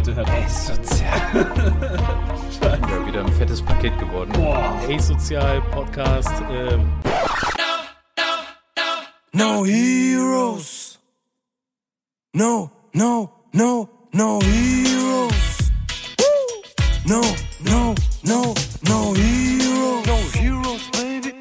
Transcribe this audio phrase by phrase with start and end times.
[0.00, 0.48] bitte hört auf.
[0.48, 1.20] Sozial.
[2.62, 4.32] ja, wieder ein fettes Paket geworden.
[4.32, 4.80] Boah.
[4.98, 6.30] Sozial Podcast.
[6.50, 6.90] Ähm.
[9.32, 10.98] No heroes.
[12.32, 15.70] No, no, no, no heroes.
[17.04, 17.20] No,
[17.64, 20.06] no, no, no heroes.
[20.06, 21.34] No heroes, baby.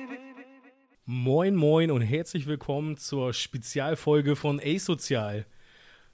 [1.05, 5.45] Moin, moin und herzlich willkommen zur Spezialfolge von Asozial.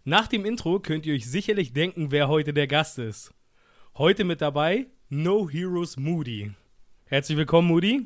[0.07, 3.33] Nach dem Intro könnt ihr euch sicherlich denken, wer heute der Gast ist.
[3.97, 6.51] Heute mit dabei No Heroes Moody.
[7.05, 8.05] Herzlich willkommen, Moody.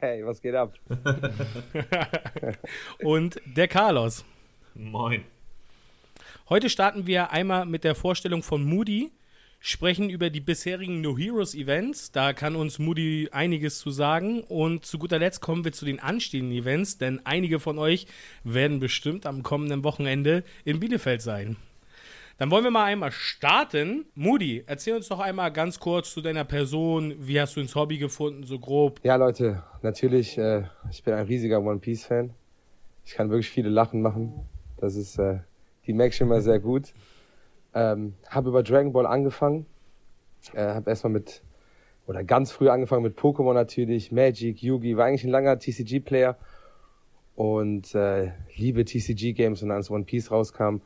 [0.00, 0.74] Hey, was geht ab?
[3.04, 4.24] und der Carlos.
[4.74, 5.22] Moin.
[6.48, 9.12] Heute starten wir einmal mit der Vorstellung von Moody,
[9.66, 12.12] sprechen über die bisherigen No Heroes Events.
[12.12, 14.42] Da kann uns Moody einiges zu sagen.
[14.42, 18.06] Und zu guter Letzt kommen wir zu den anstehenden Events, denn einige von euch
[18.44, 21.56] werden bestimmt am kommenden Wochenende in Bielefeld sein.
[22.38, 24.04] Dann wollen wir mal einmal starten.
[24.14, 27.16] Moody, erzähl uns doch einmal ganz kurz zu deiner Person.
[27.18, 29.00] Wie hast du ins Hobby gefunden, so grob?
[29.02, 32.34] Ja, Leute, natürlich, äh, ich bin ein riesiger One Piece Fan.
[33.04, 34.46] Ich kann wirklich viele Lachen machen.
[34.76, 35.40] Das ist, äh,
[35.88, 36.92] die merke ich immer sehr gut.
[37.76, 39.66] Ähm, habe über Dragon Ball angefangen.
[40.54, 41.42] Äh, habe erstmal mit,
[42.06, 46.38] oder ganz früh angefangen mit Pokémon natürlich, Magic, Yugi, war eigentlich ein langer TCG-Player.
[47.34, 50.80] Und äh, liebe TCG-Games und als One Piece rauskam,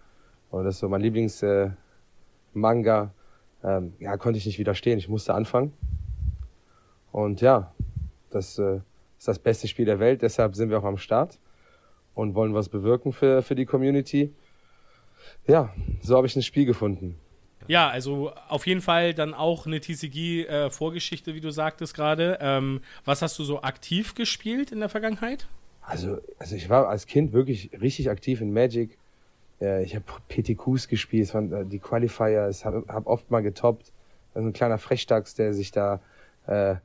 [0.51, 3.15] und das ist so mein Lieblings-Manga.
[3.63, 4.99] ähm, ja, konnte ich nicht widerstehen.
[4.99, 5.73] Ich musste anfangen.
[7.13, 7.73] Und ja,
[8.31, 8.81] das äh,
[9.17, 10.23] ist das beste Spiel der Welt.
[10.23, 11.39] Deshalb sind wir auch am Start
[12.15, 14.35] und wollen was bewirken für, für die Community.
[15.47, 17.17] Ja, so habe ich ein Spiel gefunden.
[17.67, 22.39] Ja, also auf jeden Fall dann auch eine TCG-Vorgeschichte, äh, wie du sagtest gerade.
[22.41, 25.47] Ähm, was hast du so aktiv gespielt in der Vergangenheit?
[25.83, 28.99] Also, also ich war als Kind wirklich richtig aktiv in Magic.
[29.61, 33.93] Äh, ich habe PTQs gespielt, es waren äh, die Qualifiers, habe hab oft mal getoppt.
[34.35, 36.01] Also ein kleiner Frechdachs, der sich da
[36.47, 36.77] äh,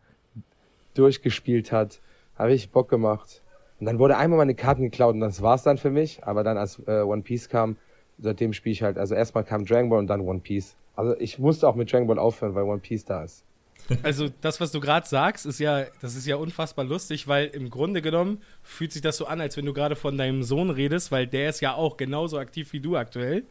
[0.93, 1.99] durchgespielt hat.
[2.37, 3.41] Habe ich Bock gemacht.
[3.79, 6.23] Und dann wurde einmal meine Karten geklaut und das war's dann für mich.
[6.23, 7.77] Aber dann als äh, One Piece kam,
[8.17, 10.75] seitdem spiele ich halt, also erstmal kam Dragon Ball und dann One Piece.
[10.95, 13.43] Also ich musste auch mit Dragon Ball aufhören, weil One Piece da ist.
[14.01, 17.69] Also das, was du gerade sagst, ist ja, das ist ja unfassbar lustig, weil im
[17.69, 21.11] Grunde genommen fühlt sich das so an, als wenn du gerade von deinem Sohn redest,
[21.11, 23.43] weil der ist ja auch genauso aktiv wie du aktuell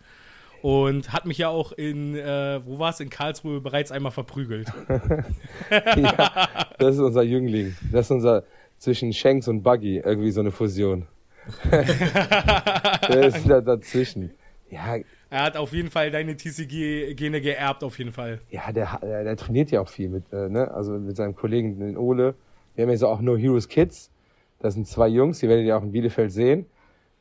[0.64, 4.66] und hat mich ja auch in, äh, wo war es, in Karlsruhe bereits einmal verprügelt.
[5.70, 6.48] ja,
[6.78, 7.76] das ist unser Jüngling.
[7.92, 8.44] Das ist unser
[8.78, 11.06] zwischen Shanks und Buggy irgendwie so eine Fusion.
[11.70, 14.30] der ist da dazwischen.
[14.74, 14.96] Ja,
[15.30, 18.40] er hat auf jeden Fall deine TCG-Gene geerbt, auf jeden Fall.
[18.50, 20.68] Ja, der, der, der trainiert ja auch viel mit, äh, ne?
[20.72, 22.34] also mit seinem Kollegen, den Ole.
[22.74, 24.10] Wir haben ja so auch No Heroes Kids.
[24.58, 26.66] Das sind zwei Jungs, die werdet ihr auch in Bielefeld sehen.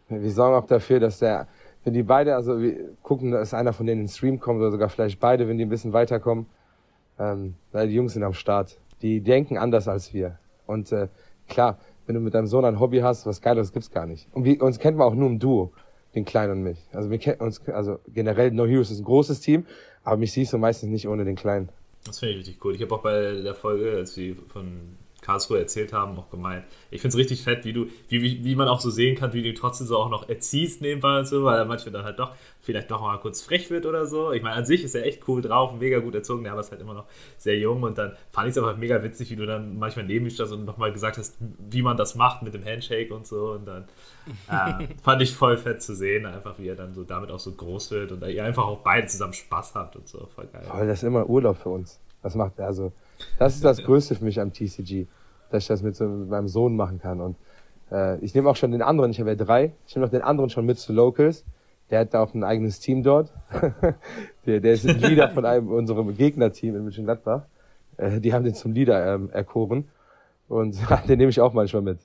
[0.09, 1.47] Wir sorgen auch dafür, dass der,
[1.83, 4.71] wenn die beide, also wir gucken, dass einer von denen in den Stream kommt oder
[4.71, 6.47] sogar vielleicht beide, wenn die ein bisschen weiterkommen.
[7.19, 8.79] Ähm, weil die Jungs sind am Start.
[9.03, 10.39] Die denken anders als wir.
[10.65, 11.07] Und äh,
[11.47, 11.77] klar,
[12.07, 14.27] wenn du mit deinem Sohn ein Hobby hast, was Geiles gibt's gar nicht.
[14.33, 15.71] Und wir, uns kennt man auch nur im Duo
[16.16, 16.78] den Kleinen und mich.
[16.91, 19.66] Also wir kennen uns, also generell No Heroes ist ein großes Team,
[20.03, 21.69] aber mich siehst du meistens nicht ohne den Kleinen.
[22.06, 22.75] Das finde ich richtig cool.
[22.75, 26.66] Ich habe auch bei der Folge, als wir von Karlsruhe erzählt haben, auch gemeint.
[26.91, 29.34] Ich finde es richtig fett, wie du, wie, wie, wie man auch so sehen kann,
[29.34, 32.19] wie du trotzdem so auch noch erziehst nebenbei und so, weil er manchmal dann halt
[32.19, 34.31] doch vielleicht doch mal kurz frech wird oder so.
[34.31, 36.81] Ich meine, an sich ist er echt cool drauf, mega gut erzogen, der war halt
[36.81, 37.06] immer noch
[37.38, 40.25] sehr jung und dann fand ich es aber mega witzig, wie du dann manchmal neben
[40.25, 43.51] mich standst und nochmal gesagt hast, wie man das macht mit dem Handshake und so
[43.51, 43.85] und dann
[44.50, 47.51] äh, fand ich voll fett zu sehen, einfach wie er dann so damit auch so
[47.51, 50.63] groß wird und ihr einfach auch beide zusammen Spaß habt und so, voll geil.
[50.63, 52.00] Voll, das ist immer Urlaub für uns.
[52.22, 52.94] Das macht, also,
[53.40, 55.07] das ist das Größte für mich am TCG,
[55.50, 57.35] dass ich das mit, so, mit meinem Sohn machen kann und
[57.91, 60.22] äh, ich nehme auch schon den anderen, ich habe ja drei, ich nehme auch den
[60.22, 61.46] anderen schon mit zu Locals,
[61.90, 63.31] der hat da auch ein eigenes Team dort.
[64.46, 67.44] der, der ist Leader von einem unserem Gegnerteam in Mönchengladbach.
[67.97, 69.88] Äh, die haben den zum Leader ähm, erkoren.
[70.47, 70.75] Und
[71.07, 72.00] den nehme ich auch manchmal mit.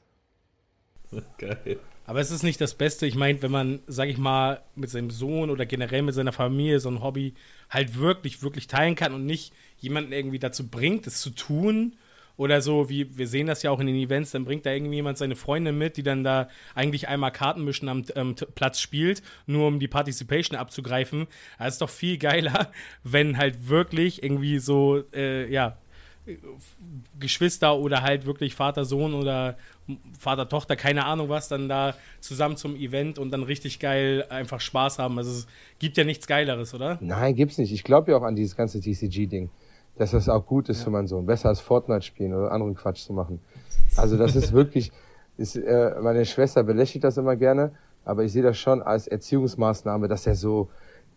[1.39, 1.79] Geil.
[2.05, 3.07] Aber es ist nicht das Beste.
[3.07, 6.81] Ich meine, wenn man, sag ich mal, mit seinem Sohn oder generell mit seiner Familie
[6.81, 7.35] so ein Hobby
[7.71, 11.97] halt wirklich, wirklich teilen kann und nicht jemanden irgendwie dazu bringt, es zu tun
[12.39, 15.19] oder so, wie wir sehen das ja auch in den Events, dann bringt da irgendjemand
[15.19, 19.67] seine Freundin mit, die dann da eigentlich einmal Karten mischen am ähm, Platz spielt, nur
[19.67, 21.27] um die Participation abzugreifen.
[21.59, 22.73] Das ist doch viel geiler,
[23.03, 25.77] wenn halt wirklich irgendwie so, äh, ja,
[27.19, 29.57] Geschwister oder halt wirklich Vater, Sohn oder
[30.19, 34.61] Vater, Tochter, keine Ahnung was, dann da zusammen zum Event und dann richtig geil einfach
[34.61, 35.19] Spaß haben.
[35.19, 35.47] Also es
[35.79, 36.99] gibt ja nichts Geileres, oder?
[37.01, 37.73] Nein, gibt's nicht.
[37.73, 39.51] Ich glaube ja auch an dieses ganze TCG-Ding
[39.99, 40.85] dass das auch gut ist ja.
[40.85, 41.27] für meinen Sohn.
[41.27, 43.41] Besser als Fortnite spielen oder anderen Quatsch zu machen.
[43.97, 44.93] Also das ist wirklich,
[45.37, 47.73] ist, äh, meine Schwester belächelt das immer gerne,
[48.05, 50.69] aber ich sehe das schon als Erziehungsmaßnahme, dass er so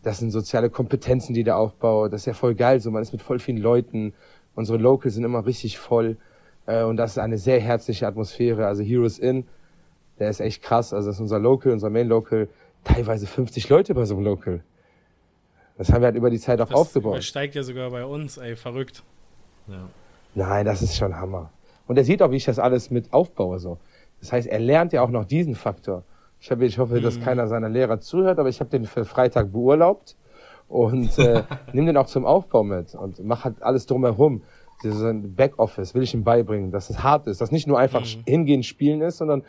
[0.04, 2.12] das sind soziale Kompetenzen, die der aufbaut.
[2.12, 2.80] Das ist ja voll geil.
[2.80, 4.14] So, man ist mit voll vielen Leuten.
[4.56, 6.18] Unsere Locals sind immer richtig voll.
[6.66, 8.68] Äh, und das ist eine sehr herzliche Atmosphäre.
[8.68, 9.46] Also Heroes Inn,
[10.20, 10.94] der ist echt krass.
[10.94, 12.48] Also das ist unser Local, unser Main Local.
[12.84, 14.64] Teilweise 50 Leute bei so einem Local.
[15.78, 17.14] Das haben wir halt über die Zeit auch Das aufgebaut.
[17.14, 19.04] übersteigt ja sogar bei uns, ey, verrückt.
[19.68, 19.88] Ja.
[20.36, 21.52] Nein, das ist schon Hammer.
[21.88, 23.60] Und er sieht auch, wie ich das alles mit aufbaue.
[23.60, 23.78] So.
[24.20, 26.04] Das heißt, er lernt ja auch noch diesen Faktor.
[26.40, 29.52] Ich, hab, ich hoffe, dass keiner seiner Lehrer zuhört, aber ich habe den für Freitag
[29.52, 30.16] beurlaubt
[30.72, 34.42] und äh, nimm den auch zum Aufbau mit und mach halt alles drumherum.
[34.84, 38.64] Dieses Backoffice will ich ihm beibringen, dass es hart ist, dass nicht nur einfach hingehen,
[38.64, 39.44] spielen ist, sondern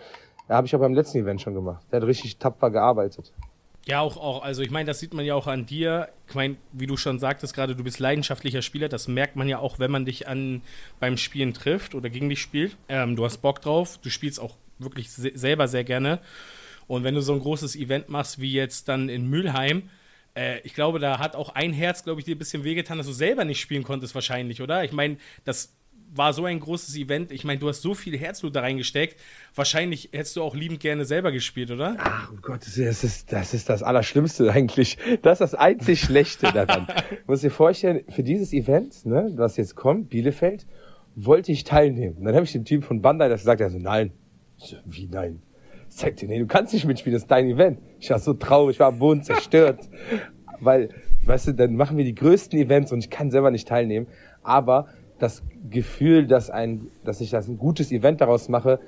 [0.46, 1.86] da habe ich auch beim letzten Event schon gemacht.
[1.90, 3.32] Der hat richtig tapfer gearbeitet.
[3.86, 6.08] Ja, auch, auch, also ich meine, das sieht man ja auch an dir.
[6.28, 8.88] Ich meine, wie du schon sagtest gerade, du bist leidenschaftlicher Spieler.
[8.88, 10.62] Das merkt man ja auch, wenn man dich an
[11.00, 12.76] beim Spielen trifft oder gegen dich spielt.
[12.88, 16.20] Ähm, du hast Bock drauf, du spielst auch wirklich se selber sehr gerne.
[16.86, 19.88] Und wenn du so ein großes Event machst wie jetzt dann in Mülheim,
[20.34, 23.06] äh, ich glaube, da hat auch ein Herz, glaube ich, dir ein bisschen wehgetan, dass
[23.06, 24.84] du selber nicht spielen konntest, wahrscheinlich, oder?
[24.84, 25.76] Ich meine, das
[26.14, 27.32] war so ein großes Event.
[27.32, 29.18] Ich meine, du hast so viel Herzblut da reingesteckt.
[29.54, 31.96] Wahrscheinlich hättest du auch liebend gerne selber gespielt, oder?
[31.98, 34.98] Ach oh Gott, das ist, das ist das Allerschlimmste eigentlich.
[35.22, 36.86] Das ist das einzig Schlechte daran.
[37.22, 40.66] Du musst dir vorstellen, für dieses Event, ne, was jetzt kommt, Bielefeld,
[41.14, 42.16] wollte ich teilnehmen.
[42.18, 44.12] Und dann habe ich dem Team von Bandai das gesagt, er so, nein.
[44.84, 45.40] Wie nein?
[45.94, 47.78] Ich sag dir, nee, du kannst nicht mitspielen, das ist dein Event.
[48.00, 49.90] Ich war so traurig, ich war am Boden zerstört.
[50.60, 50.88] Weil,
[51.26, 54.06] weißt du, dann machen wir die größten Events und ich kann selber nicht teilnehmen.
[54.42, 54.86] Aber
[55.18, 58.80] das Gefühl, dass ein, dass ich das ein gutes Event daraus mache,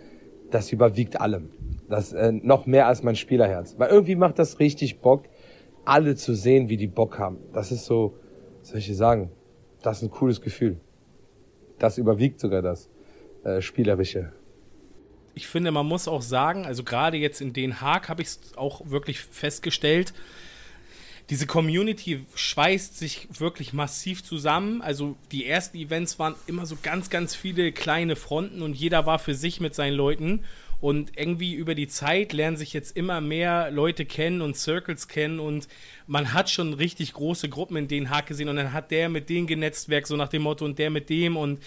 [0.50, 1.50] das überwiegt allem.
[1.90, 3.78] Das äh, noch mehr als mein Spielerherz.
[3.78, 5.24] Weil irgendwie macht das richtig Bock,
[5.84, 7.36] alle zu sehen, wie die Bock haben.
[7.52, 8.14] Das ist so,
[8.62, 9.30] soll ich dir sagen?
[9.82, 10.80] Das ist ein cooles Gefühl.
[11.78, 12.88] Das überwiegt sogar das
[13.44, 14.32] äh, Spielerische.
[15.34, 18.40] Ich finde, man muss auch sagen, also gerade jetzt in Den Haag habe ich es
[18.56, 20.12] auch wirklich festgestellt,
[21.30, 24.82] diese Community schweißt sich wirklich massiv zusammen.
[24.82, 29.18] Also die ersten Events waren immer so ganz, ganz viele kleine Fronten und jeder war
[29.18, 30.44] für sich mit seinen Leuten.
[30.80, 35.40] Und irgendwie über die Zeit lernen sich jetzt immer mehr Leute kennen und Circles kennen
[35.40, 35.66] und
[36.06, 39.30] man hat schon richtig große Gruppen in Den Haag gesehen und dann hat der mit
[39.30, 41.62] denen genetzwerkt, so nach dem Motto und der mit dem und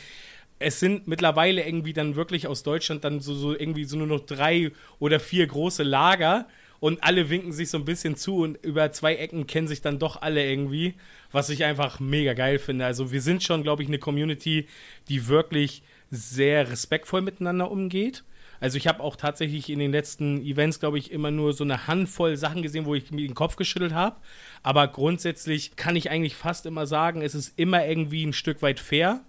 [0.59, 4.25] es sind mittlerweile irgendwie dann wirklich aus Deutschland dann so, so irgendwie so nur noch
[4.25, 6.47] drei oder vier große Lager
[6.79, 9.99] und alle winken sich so ein bisschen zu und über zwei Ecken kennen sich dann
[9.99, 10.95] doch alle irgendwie,
[11.31, 12.85] was ich einfach mega geil finde.
[12.85, 14.67] Also wir sind schon, glaube ich, eine Community,
[15.09, 15.81] die wirklich
[16.11, 18.23] sehr respektvoll miteinander umgeht.
[18.59, 21.85] Also ich habe auch tatsächlich in den letzten Events, glaube ich, immer nur so eine
[21.87, 24.15] Handvoll Sachen gesehen, wo ich mir den Kopf geschüttelt habe.
[24.63, 28.79] Aber grundsätzlich kann ich eigentlich fast immer sagen, es ist immer irgendwie ein Stück weit
[28.79, 29.21] fair.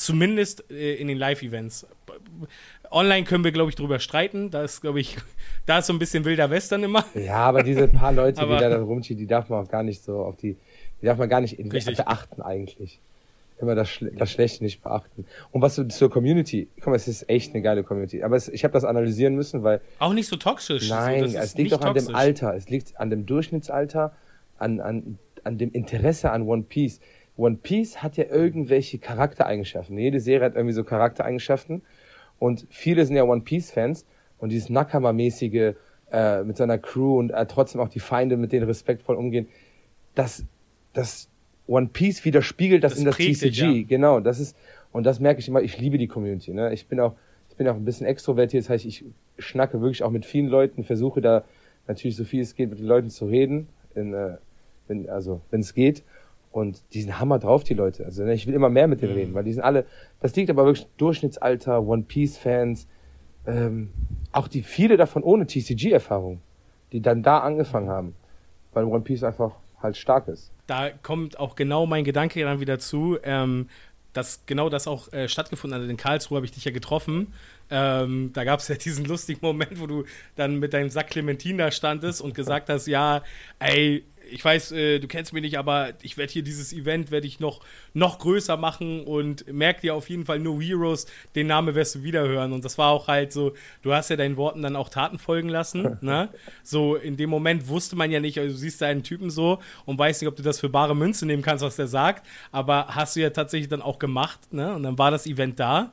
[0.00, 1.86] Zumindest äh, in den Live-Events.
[2.90, 4.50] Online können wir, glaube ich, drüber streiten.
[4.50, 5.18] Da ist, glaube ich,
[5.66, 7.04] da ist so ein bisschen wilder Western immer.
[7.14, 9.82] Ja, aber diese paar Leute, Aber- die da dann rumstehen, die darf man auch gar
[9.82, 10.56] nicht so auf die,
[11.02, 12.98] die darf man gar nicht in, beachten eigentlich.
[13.60, 15.26] Immer das, Schle das Schlechte nicht beachten.
[15.52, 18.22] Und was zur Community, guck mal, es ist echt eine geile Community.
[18.22, 20.88] Aber es, ich habe das analysieren müssen, weil Auch nicht so toxisch.
[20.88, 22.14] Nein, so, es liegt auch an dem.
[22.14, 22.54] Alter.
[22.56, 24.16] Es liegt an dem Durchschnittsalter,
[24.58, 27.00] an, an, an dem Interesse an One Piece.
[27.40, 29.96] One Piece hat ja irgendwelche Charaktereigenschaften.
[29.96, 31.82] Jede Serie hat irgendwie so Charaktereigenschaften.
[32.38, 34.04] Und viele sind ja One Piece-Fans.
[34.38, 35.74] Und dieses Nakama-mäßige
[36.12, 39.48] äh, mit seiner Crew und äh, trotzdem auch die Feinde, mit denen respektvoll umgehen,
[40.14, 40.44] das,
[40.92, 41.28] das
[41.66, 43.62] One Piece widerspiegelt das, Das in das prägt dich, TCG.
[43.62, 43.86] ja.
[43.86, 44.56] Genau, das ist,
[44.92, 46.52] und das merke ich immer, ich liebe die Community.
[46.52, 46.72] Ne?
[46.72, 47.14] Ich bin auch,
[47.48, 49.04] ich bin auch ein bisschen extrovertiert, das heißt, ich
[49.38, 51.44] schnacke wirklich auch mit vielen Leuten, versuche da
[51.86, 54.36] natürlich so viel es geht mit den Leuten zu reden, in, äh,
[54.88, 56.02] wenn, also wenn es geht.
[56.50, 58.04] Und die sind hammer drauf, die Leute.
[58.04, 59.86] Also ne, ich will immer mehr mit denen reden, weil die sind alle,
[60.20, 62.88] das liegt aber wirklich Durchschnittsalter, One Piece-Fans,
[63.46, 63.90] ähm,
[64.32, 66.40] auch die viele davon ohne TCG-Erfahrung,
[66.92, 68.14] die dann da angefangen haben,
[68.72, 70.50] weil One Piece einfach halt stark ist.
[70.66, 73.68] da kommt auch genau mein Gedanke dann wieder zu, ähm,
[74.12, 75.88] dass genau das auch äh, stattgefunden hat.
[75.88, 77.32] In Karlsruhe habe ich dich ja getroffen.
[77.70, 80.04] Ähm, da gab es ja diesen lustigen Moment, wo du
[80.36, 83.22] dann mit deinem Sack Clementin da standest und gesagt hast, ja,
[83.58, 87.26] ey, ich weiß, äh, du kennst mich nicht, aber ich werde hier dieses Event werde
[87.26, 87.60] ich noch,
[87.94, 92.02] noch größer machen und merk dir auf jeden Fall No Heroes, den Namen wirst du
[92.02, 92.52] wieder hören.
[92.52, 95.48] Und das war auch halt so, du hast ja deinen Worten dann auch Taten folgen
[95.48, 95.98] lassen.
[96.00, 96.28] ne?
[96.62, 99.58] So in dem Moment wusste man ja nicht, also du siehst da einen Typen so
[99.84, 102.88] und weißt nicht, ob du das für bare Münze nehmen kannst, was der sagt, aber
[102.88, 104.52] hast du ja tatsächlich dann auch gemacht.
[104.52, 104.74] Ne?
[104.74, 105.92] Und dann war das Event da.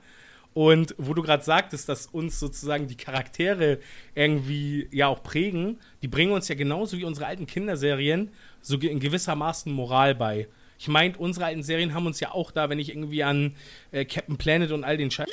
[0.54, 3.80] Und wo du gerade sagtest, dass uns sozusagen die Charaktere
[4.16, 9.00] irgendwie ja auch prägen, die bringen uns ja genauso wie unsere alten Kinderserien so in
[9.00, 10.48] gewissermaßen Moral bei.
[10.80, 13.56] Ich meine, unsere alten Serien haben uns ja auch da, wenn ich irgendwie an
[13.92, 15.28] äh, Captain Planet und all den Scheiß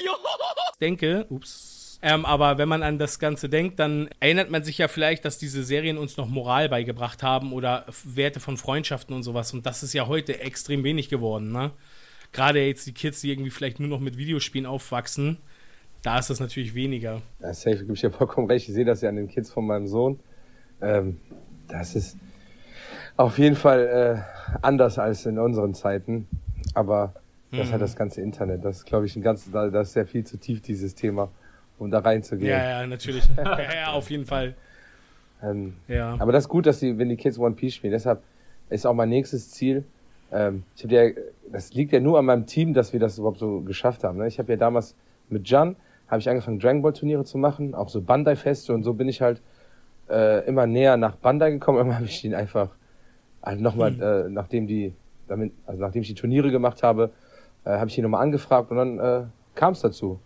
[0.80, 1.98] denke, ups.
[2.02, 5.38] Ähm, aber wenn man an das Ganze denkt, dann erinnert man sich ja vielleicht, dass
[5.38, 9.54] diese Serien uns noch Moral beigebracht haben oder Werte von Freundschaften und sowas.
[9.54, 11.70] Und das ist ja heute extrem wenig geworden, ne?
[12.34, 15.38] Gerade jetzt die Kids, die irgendwie vielleicht nur noch mit Videospielen aufwachsen,
[16.02, 17.22] da ist das natürlich weniger.
[17.40, 18.68] Ja, safe, gebe ich dir vollkommen recht.
[18.68, 20.20] Ich sehe das ja an den Kids von meinem Sohn.
[20.82, 21.18] Ähm,
[21.68, 22.18] das ist
[23.16, 23.86] auf jeden Fall
[24.20, 26.26] äh, anders als in unseren Zeiten.
[26.74, 27.14] Aber
[27.52, 27.80] das hat mhm.
[27.80, 28.64] das ganze Internet.
[28.64, 31.30] Das ist, glaube ich, ein ganz, das ist sehr viel zu tief, dieses Thema,
[31.78, 32.50] um da reinzugehen.
[32.50, 33.24] Ja, ja, natürlich.
[33.36, 34.54] ja, ja, auf jeden Fall.
[35.42, 36.16] Ähm, ja.
[36.18, 37.92] Aber das ist gut, dass die, wenn die Kids One Piece spielen.
[37.92, 38.22] Deshalb
[38.70, 39.84] ist auch mein nächstes Ziel.
[40.34, 41.10] Ähm, ich habe ja,
[41.50, 44.18] das liegt ja nur an meinem Team, dass wir das überhaupt so geschafft haben.
[44.18, 44.26] Ne?
[44.26, 44.96] Ich habe ja damals
[45.30, 45.76] mit Jan
[46.08, 49.08] habe ich angefangen Dragon Ball Turniere zu machen, auch so Bandai Feste und so bin
[49.08, 49.40] ich halt
[50.10, 51.78] äh, immer näher nach Bandai gekommen.
[51.80, 52.70] Immer habe ich den einfach
[53.42, 54.02] halt nochmal, mhm.
[54.02, 54.92] äh, nachdem die,
[55.28, 57.10] damit, also nachdem ich die Turniere gemacht habe,
[57.64, 59.22] äh, habe ich ihn nochmal angefragt und dann äh,
[59.54, 60.18] kam es dazu.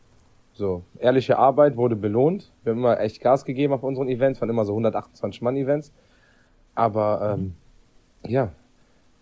[0.52, 2.50] So, ehrliche Arbeit wurde belohnt.
[2.64, 5.92] Wir haben immer echt Gas gegeben auf unseren Events, waren immer so 128 Mann Events.
[6.74, 7.54] Aber ähm,
[8.26, 8.50] ja,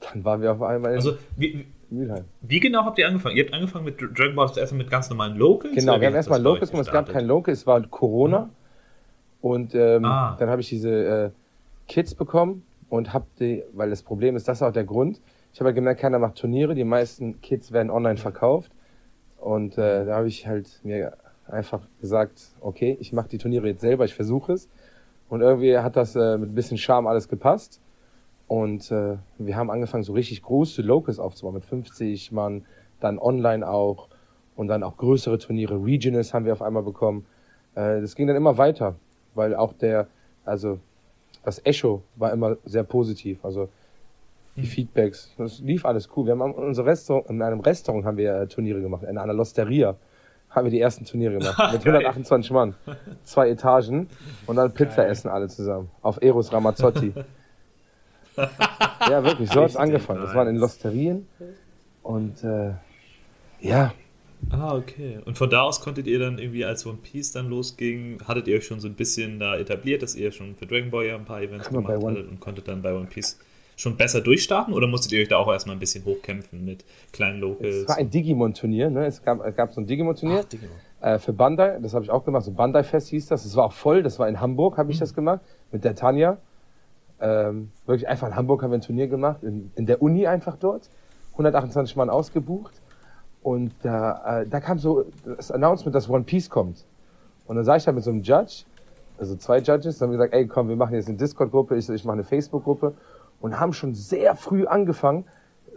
[0.00, 2.24] dann waren wir auf einmal in Also wie, Mülheim.
[2.42, 3.36] Wie genau habt ihr angefangen?
[3.36, 5.74] Ihr habt angefangen mit Dragon Ball erstmal mit ganz normalen Locals?
[5.74, 6.86] Genau, wir haben erstmal Locals gemacht.
[6.86, 8.40] Es gab kein Local, es war Corona.
[8.40, 8.50] Mhm.
[9.40, 10.36] Und ähm, ah.
[10.38, 11.30] dann habe ich diese äh,
[11.88, 15.20] Kids bekommen und habe die, weil das Problem ist, das ist auch der Grund.
[15.52, 18.72] Ich habe halt gemerkt, keiner macht Turniere, die meisten Kids werden online verkauft.
[19.38, 23.80] Und äh, da habe ich halt mir einfach gesagt, okay, ich mache die Turniere jetzt
[23.80, 24.68] selber, ich versuche es.
[25.28, 27.80] Und irgendwie hat das äh, mit ein bisschen Charme alles gepasst.
[28.48, 32.64] Und äh, wir haben angefangen, so richtig große Locals aufzubauen, mit 50 Mann,
[33.00, 34.08] dann online auch
[34.54, 35.84] und dann auch größere Turniere.
[35.84, 37.26] Regionals haben wir auf einmal bekommen.
[37.74, 38.94] Äh, das ging dann immer weiter,
[39.34, 40.06] weil auch der,
[40.44, 40.78] also
[41.44, 43.44] das Echo war immer sehr positiv.
[43.44, 43.68] Also
[44.54, 44.66] die mhm.
[44.66, 46.26] Feedbacks, das lief alles cool.
[46.26, 49.96] Wir haben unser Restaurant, in einem Restaurant haben wir äh, Turniere gemacht, in einer Losteria
[50.48, 51.58] haben wir die ersten Turniere gemacht.
[51.72, 52.74] mit 128 Mann.
[53.24, 54.08] Zwei Etagen
[54.46, 55.10] und dann Pizza Geil.
[55.10, 55.90] essen alle zusammen.
[56.00, 57.12] Auf Eros Ramazzotti.
[59.00, 60.22] ja, wirklich, so hat es angefangen.
[60.22, 61.26] Das waren in Losterien.
[62.02, 62.72] Und äh,
[63.60, 63.92] ja.
[64.50, 65.18] Ah, okay.
[65.24, 68.56] Und von da aus konntet ihr dann irgendwie, als One Piece dann losging, hattet ihr
[68.56, 71.24] euch schon so ein bisschen da etabliert, dass ihr schon für Dragon Ball ja ein
[71.24, 73.38] paar Events gemacht hattet und konntet dann bei One Piece
[73.76, 77.40] schon besser durchstarten oder musstet ihr euch da auch erstmal ein bisschen hochkämpfen mit kleinen
[77.40, 77.76] Locals?
[77.76, 79.06] Es war ein Digimon-Turnier, ne?
[79.06, 80.76] Es gab, gab so ein Digimon-Turnier Digimon.
[81.00, 83.44] äh, für Bandai, das habe ich auch gemacht, so Bandai Fest hieß das.
[83.44, 85.00] Es war auch voll, das war in Hamburg, habe ich mhm.
[85.00, 85.40] das gemacht,
[85.72, 86.38] mit der Tanja.
[87.20, 90.56] Ähm, wirklich einfach in Hamburg haben wir ein Turnier gemacht, in, in der Uni einfach
[90.56, 90.90] dort.
[91.32, 92.80] 128 Mann ausgebucht.
[93.42, 96.84] Und da, äh, da kam so das Announcement, dass One Piece kommt.
[97.46, 98.64] Und dann sah ich da mit so einem Judge,
[99.18, 101.88] also zwei Judges, dann haben wir gesagt, ey komm, wir machen jetzt eine Discord-Gruppe, ich,
[101.88, 102.94] ich mache eine Facebook-Gruppe
[103.40, 105.24] und haben schon sehr früh angefangen,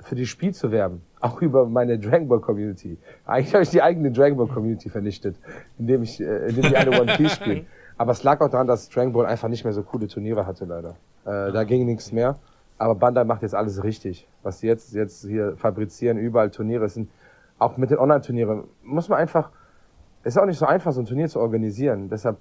[0.01, 1.01] für das Spiel zu werben.
[1.19, 2.97] Auch über meine Dragon Ball Community.
[3.25, 5.35] Eigentlich habe ich die eigene Dragon Ball Community vernichtet,
[5.77, 7.67] indem ich, äh, indem die alle One Piece spielen.
[7.97, 10.65] Aber es lag auch daran, dass Dragon Ball einfach nicht mehr so coole Turniere hatte,
[10.65, 10.95] leider.
[11.29, 12.37] Äh, da ging nichts mehr.
[12.77, 14.27] Aber Bandai macht jetzt alles richtig.
[14.41, 17.09] Was sie jetzt, jetzt hier fabrizieren, überall Turniere sind,
[17.59, 19.49] auch mit den Online-Turnieren, muss man einfach,
[20.23, 22.09] ist auch nicht so einfach, so ein Turnier zu organisieren.
[22.09, 22.37] Deshalb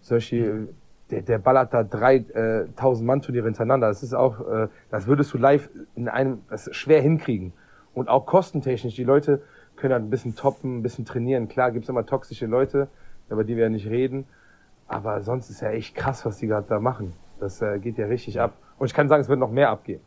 [0.00, 0.68] solche,
[1.10, 3.88] der, der ballert da drei äh, tausend Mann Turniere hintereinander.
[3.88, 7.52] Das ist auch, äh, das würdest du live in einem, das schwer hinkriegen.
[7.92, 9.42] Und auch kostentechnisch, die Leute
[9.76, 11.48] können halt ein bisschen toppen, ein bisschen trainieren.
[11.48, 12.88] Klar gibt's immer toxische Leute,
[13.28, 14.26] über die wir ja nicht reden.
[14.86, 17.14] Aber sonst ist ja echt krass, was die gerade da machen.
[17.42, 18.56] Das äh, geht ja richtig ab.
[18.78, 20.00] Und ich kann sagen, es wird noch mehr abgehen.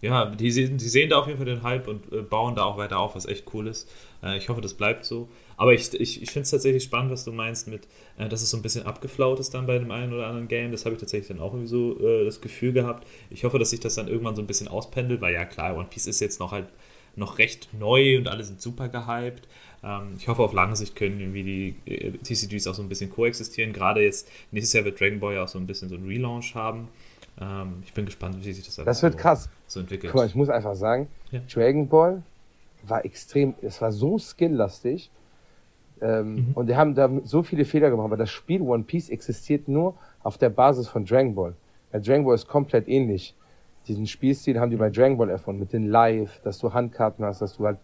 [0.00, 2.78] Ja, die, die sehen da auf jeden Fall den Hype und äh, bauen da auch
[2.78, 3.90] weiter auf, was echt cool ist.
[4.22, 5.28] Äh, ich hoffe, das bleibt so.
[5.58, 8.48] Aber ich, ich, ich finde es tatsächlich spannend, was du meinst mit, äh, dass es
[8.48, 10.70] so ein bisschen abgeflaut ist dann bei dem einen oder anderen Game.
[10.70, 13.06] Das habe ich tatsächlich dann auch irgendwie so äh, das Gefühl gehabt.
[13.28, 15.88] Ich hoffe, dass sich das dann irgendwann so ein bisschen auspendelt, weil ja klar, One
[15.90, 16.68] Piece ist jetzt noch halt
[17.16, 19.48] noch recht neu und alle sind super gehypt.
[19.82, 23.10] Ähm, ich hoffe, auf lange Sicht können irgendwie die äh, TCGs auch so ein bisschen
[23.10, 23.72] koexistieren.
[23.72, 26.54] Gerade jetzt, nächstes Jahr wird Dragon Ball ja auch so ein bisschen so ein Relaunch
[26.54, 26.88] haben.
[27.40, 29.48] Ähm, ich bin gespannt, wie sich das Das wird so, krass.
[29.66, 30.12] So entwickelt.
[30.12, 31.40] Guck mal, ich muss einfach sagen, ja.
[31.52, 32.22] Dragon Ball
[32.86, 35.10] war extrem, es war so skilllastig.
[36.00, 36.52] Ähm, mhm.
[36.54, 39.94] Und die haben da so viele Fehler gemacht, aber das Spiel One Piece existiert nur
[40.22, 41.54] auf der Basis von Dragon Ball.
[41.92, 43.34] Ja, Dragon Ball ist komplett ähnlich.
[43.86, 47.40] Diesen Spielstil haben die bei Dragon Ball erfunden, mit den Live, dass du Handkarten hast,
[47.40, 47.78] dass du halt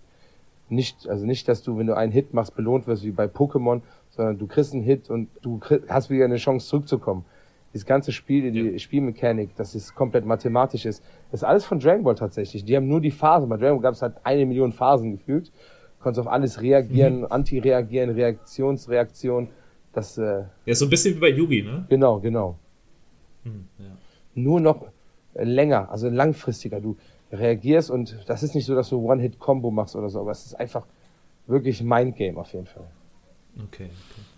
[0.69, 3.83] nicht, also nicht, dass du, wenn du einen Hit machst, belohnt wirst wie bei Pokémon,
[4.11, 7.25] sondern du kriegst einen Hit und du kriegst, hast wieder eine Chance zurückzukommen.
[7.73, 8.79] Das ganze Spiel, die ja.
[8.79, 12.65] Spielmechanik, dass es komplett mathematisch ist, das ist alles von Dragon Ball tatsächlich.
[12.65, 13.49] Die haben nur die Phasen.
[13.49, 15.49] Bei Dragon Ball gab es halt eine Million Phasen gefühlt.
[15.49, 17.27] Du konntest auf alles reagieren, mhm.
[17.31, 19.49] anti-reagieren, Reaktionsreaktion.
[19.93, 21.85] Das, äh, ja, so ein bisschen wie bei Yugi, ne?
[21.89, 22.59] Genau, genau.
[23.43, 23.87] Mhm, ja.
[24.35, 24.87] Nur noch
[25.35, 26.81] länger, also langfristiger.
[26.81, 26.97] Du,
[27.33, 30.55] reagierst und das ist nicht so, dass du One-Hit-Combo machst oder so, aber es ist
[30.55, 30.87] einfach
[31.47, 32.87] wirklich Mindgame auf jeden Fall.
[33.57, 33.85] Okay.
[33.85, 33.91] okay.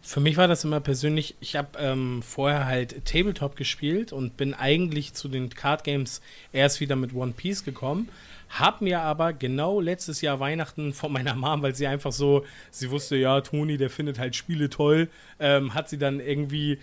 [0.03, 4.55] Für mich war das immer persönlich, ich habe ähm, vorher halt Tabletop gespielt und bin
[4.55, 6.21] eigentlich zu den Card Games
[6.53, 8.09] erst wieder mit One Piece gekommen.
[8.49, 12.91] Hab mir aber genau letztes Jahr Weihnachten von meiner Mom, weil sie einfach so, sie
[12.93, 15.09] wusste, ja, Toni, der findet halt Spiele toll,
[15.41, 16.79] ähm, hat sie dann irgendwie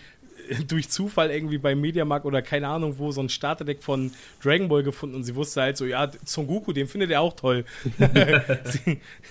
[0.67, 4.83] durch Zufall irgendwie beim Mediamarkt oder keine Ahnung wo so ein Starterdeck von Dragon Ball
[4.83, 7.65] gefunden und sie wusste halt so, ja, Son Goku, den findet er auch toll.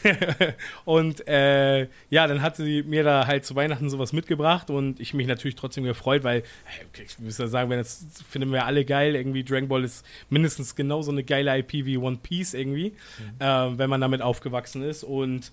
[0.85, 5.15] und äh, ja, dann hat sie mir da halt zu Weihnachten sowas mitgebracht und ich
[5.15, 6.43] mich natürlich trotzdem gefreut, weil,
[6.91, 10.05] okay, ich muss ja sagen, wenn das finden wir alle geil, irgendwie Dragon Ball ist
[10.31, 13.45] mindestens genauso eine geile IP wie One Piece irgendwie, mhm.
[13.45, 15.53] äh, wenn man damit aufgewachsen ist und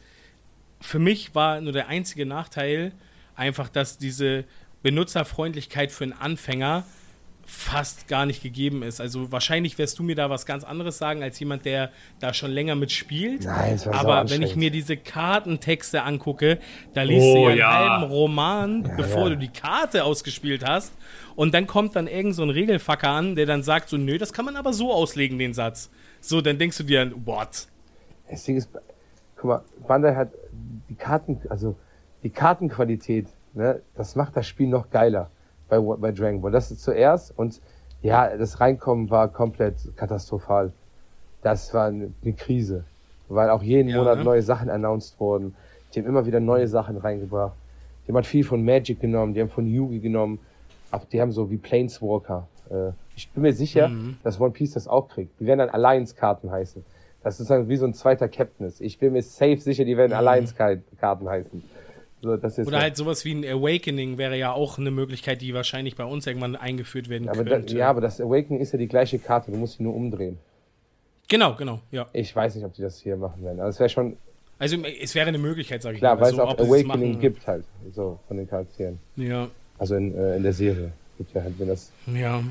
[0.82, 2.94] für mich war nur der einzige Nachteil
[3.36, 4.46] einfach, dass diese
[4.82, 6.84] Benutzerfreundlichkeit für einen Anfänger
[7.50, 9.02] fast gar nicht gegeben ist.
[9.02, 12.52] Also wahrscheinlich wirst du mir da was ganz anderes sagen als jemand, der da schon
[12.52, 13.46] länger mitspielt.
[13.46, 16.60] Nein, Aber wenn ich mir diese Kartentexte angucke,
[16.94, 17.72] da liest oh, du ja einen ja.
[17.72, 19.30] halben Roman, ja, bevor ja.
[19.30, 20.94] du die Karte ausgespielt hast.
[21.36, 24.32] Und dann kommt dann irgend so ein Regelfacker an, der dann sagt so, nö, das
[24.32, 25.90] kann man aber so auslegen, den Satz.
[26.22, 27.68] So, dann denkst du dir, what?
[28.30, 28.70] Das Ding ist,
[29.36, 30.30] guck mal, Bandai hat
[30.88, 31.76] die Karten, also
[32.22, 33.28] die Kartenqualität
[33.60, 35.30] ne, das macht das Spiel noch geiler
[35.68, 36.52] bei, bei Dragon Ball.
[36.52, 37.62] Das ist zuerst und
[38.02, 40.72] ja, das Reinkommen war komplett katastrophal.
[41.44, 42.86] Das war eine, eine Krise,
[43.28, 44.24] weil auch jeden ja, Monat ne?
[44.24, 45.56] neue Sachen announced wurden.
[45.94, 47.56] Die haben immer wieder neue Sachen reingebracht.
[48.08, 50.40] Die haben viel von Magic genommen, die haben von Yugi genommen,
[50.90, 52.48] aber die haben so wie Planeswalker.
[52.70, 54.18] Äh, ich bin mir sicher, mhm.
[54.24, 55.40] dass One Piece das auch kriegt.
[55.40, 56.84] Die werden dann Alliance-Karten heißen.
[57.22, 58.72] Das ist dann wie so ein zweiter Captain.
[58.80, 60.18] Ich bin mir safe sicher, die werden mhm.
[60.18, 61.64] Alliance-Karten heißen.
[62.22, 66.04] So, Oder halt sowas wie ein Awakening wäre ja auch eine Möglichkeit, die wahrscheinlich bei
[66.04, 67.74] uns irgendwann eingeführt werden aber könnte.
[67.74, 70.38] Da, ja, aber das Awakening ist ja die gleiche Karte, du musst sie nur umdrehen.
[71.30, 72.08] Genau, genau, ja.
[72.12, 73.60] Ich weiß nicht, ob die das hier machen werden.
[73.60, 74.18] Also es wäre schon.
[74.58, 76.24] Also es wäre eine Möglichkeit, sage ich Klar, mal.
[76.24, 79.00] weil so, es auch Awakening es gibt halt, so von den Charakteren.
[79.16, 79.48] Ja.
[79.78, 80.92] Also in, äh, in der Serie.
[81.18, 81.92] Gibt ja halt, wenn das.
[82.14, 82.44] Ja.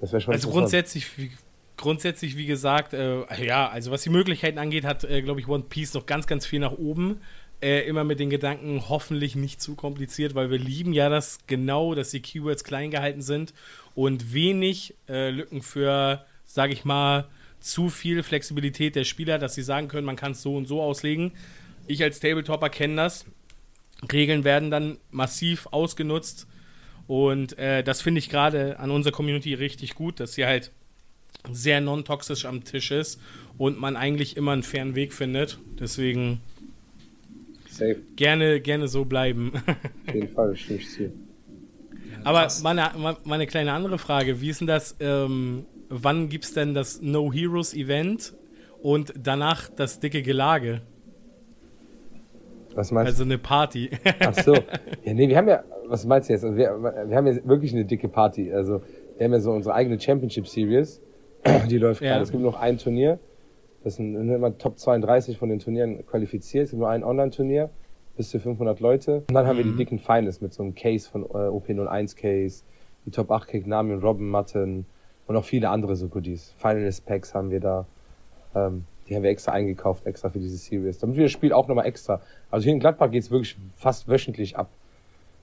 [0.00, 0.32] Das wäre schon.
[0.32, 1.30] Also grundsätzlich, wie,
[1.76, 5.64] grundsätzlich, wie gesagt, äh, ja, also was die Möglichkeiten angeht, hat, äh, glaube ich, One
[5.68, 7.20] Piece noch ganz, ganz viel nach oben
[7.62, 11.94] äh, immer mit den Gedanken, hoffentlich nicht zu kompliziert, weil wir lieben ja das genau,
[11.94, 13.52] dass die Keywords klein gehalten sind
[13.94, 17.28] und wenig äh, Lücken für, sage ich mal,
[17.60, 20.80] zu viel Flexibilität der Spieler, dass sie sagen können, man kann es so und so
[20.80, 21.32] auslegen.
[21.86, 23.26] Ich als Tabletopper kenne das.
[24.10, 26.46] Regeln werden dann massiv ausgenutzt
[27.06, 30.70] und äh, das finde ich gerade an unserer Community richtig gut, dass sie halt
[31.50, 33.20] sehr non-toxisch am Tisch ist
[33.58, 35.58] und man eigentlich immer einen fairen Weg findet.
[35.78, 36.40] Deswegen
[37.80, 37.96] Safe.
[38.14, 39.52] Gerne, gerne so bleiben.
[40.06, 41.10] Auf jeden Fall, stimme ich zu.
[42.24, 42.90] Aber meine,
[43.24, 47.32] meine kleine andere Frage, wie ist denn das, ähm, wann gibt es denn das No
[47.32, 48.34] Heroes Event
[48.82, 50.82] und danach das dicke Gelage?
[52.74, 53.12] Was meinst du?
[53.12, 53.90] Also eine Party.
[54.20, 54.54] Ach so.
[54.54, 56.44] Ja, nee, wir haben ja, was meinst du jetzt?
[56.44, 56.70] Also wir,
[57.08, 58.52] wir haben ja wirklich eine dicke Party.
[58.52, 58.82] Also
[59.16, 61.00] wir haben ja so unsere eigene Championship Series.
[61.70, 62.10] Die läuft ja.
[62.10, 62.24] gerade.
[62.24, 63.18] Es gibt noch ein Turnier.
[63.82, 66.64] Das sind immer Top 32 von den Turnieren qualifiziert.
[66.64, 67.70] Es gibt nur ein Online-Turnier,
[68.16, 69.24] bis zu 500 Leute.
[69.28, 69.78] Und dann haben wir die mhm.
[69.78, 72.62] dicken Finals mit so einem Case von äh, OP01 Case,
[73.06, 74.84] die Top 8 kriegt Nami und Robin Matten
[75.26, 76.52] und auch viele andere so Goodies.
[76.58, 77.86] Finalist Packs haben wir da.
[78.54, 80.98] Ähm, die haben wir extra eingekauft, extra für diese Series.
[80.98, 82.20] Damit wir das Spiel auch nochmal extra.
[82.50, 84.68] Also hier in Gladbach geht es wirklich fast wöchentlich ab.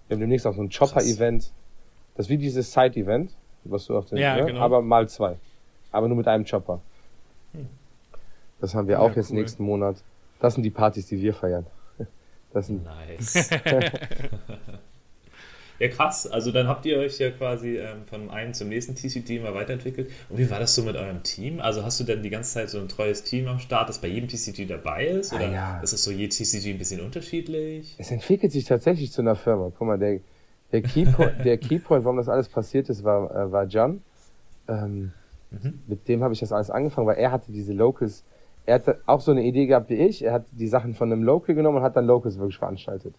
[0.07, 1.51] Wir haben demnächst auch so ein Chopper-Event.
[2.15, 4.45] Das ist wie dieses Side-Event, was du auf den, ja, ne?
[4.45, 4.61] genau.
[4.61, 5.37] aber mal zwei.
[5.91, 6.79] Aber nur mit einem Chopper.
[7.53, 7.67] Hm.
[8.59, 9.37] Das haben wir ja, auch jetzt cool.
[9.37, 9.97] nächsten Monat.
[10.39, 11.65] Das sind die Partys, die wir feiern.
[12.53, 13.49] Das sind nice.
[15.79, 16.25] ja, krass.
[16.25, 20.09] Also dann habt ihr euch ja quasi ähm, von einem zum nächsten TCG mal weiterentwickelt.
[20.29, 21.59] Und wie war das so mit eurem Team?
[21.59, 24.07] Also hast du denn die ganze Zeit so ein treues Team am Start, das bei
[24.07, 25.33] jedem TCG dabei ist?
[25.33, 25.79] Oder ah, ja.
[25.81, 27.95] ist es so je TCG ein bisschen unterschiedlich?
[27.99, 29.71] Es entwickelt sich tatsächlich zu einer Firma.
[29.77, 30.21] Guck mal, der,
[30.71, 34.01] der, Keypoint, der Keypoint, warum das alles passiert ist, war, äh, war Jan.
[34.69, 35.11] Ähm,
[35.51, 35.81] mhm.
[35.85, 38.23] Mit dem habe ich das alles angefangen, weil er hatte diese Locals
[38.67, 40.23] er hat auch so eine Idee gehabt wie ich.
[40.23, 43.15] Er hat die Sachen von einem Local genommen und hat dann Locals wirklich veranstaltet.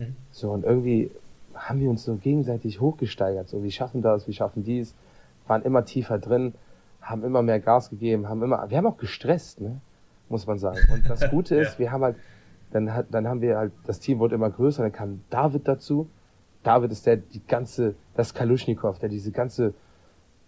[0.00, 0.16] Mhm.
[0.32, 1.12] So, und irgendwie
[1.54, 3.48] haben wir uns so gegenseitig hochgesteigert.
[3.48, 4.96] So, wir schaffen das, wir schaffen dies,
[5.46, 6.54] waren immer tiefer drin,
[7.00, 9.80] haben immer mehr Gas gegeben, haben immer, wir haben auch gestresst, ne?
[10.28, 10.78] muss man sagen.
[10.92, 11.78] Und das Gute ist, ja.
[11.78, 12.16] wir haben halt,
[12.72, 16.10] dann, hat, dann haben wir halt, das Team wurde immer größer, dann kam David dazu.
[16.64, 19.74] David ist der, die ganze, das Kaluschnikow, der diese ganze,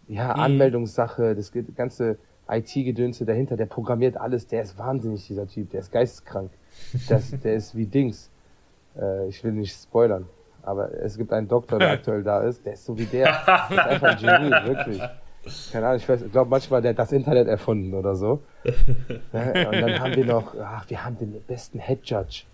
[0.09, 0.41] ja, mhm.
[0.41, 5.93] Anmeldungssache, das ganze, IT-Gedönse dahinter, der programmiert alles, der ist wahnsinnig, dieser Typ, der ist
[5.93, 6.51] geisteskrank.
[7.09, 8.31] Das, der ist wie Dings.
[8.97, 10.27] Äh, ich will nicht spoilern,
[10.63, 13.25] aber es gibt einen Doktor, der aktuell da ist, der ist so wie der.
[13.47, 15.03] Der ist einfach ein Genie, wirklich.
[15.73, 18.41] Keine Ahnung, ich glaube manchmal, der hat das Internet erfunden oder so.
[18.65, 22.45] Und dann haben wir noch, ach, wir haben den besten Head Judge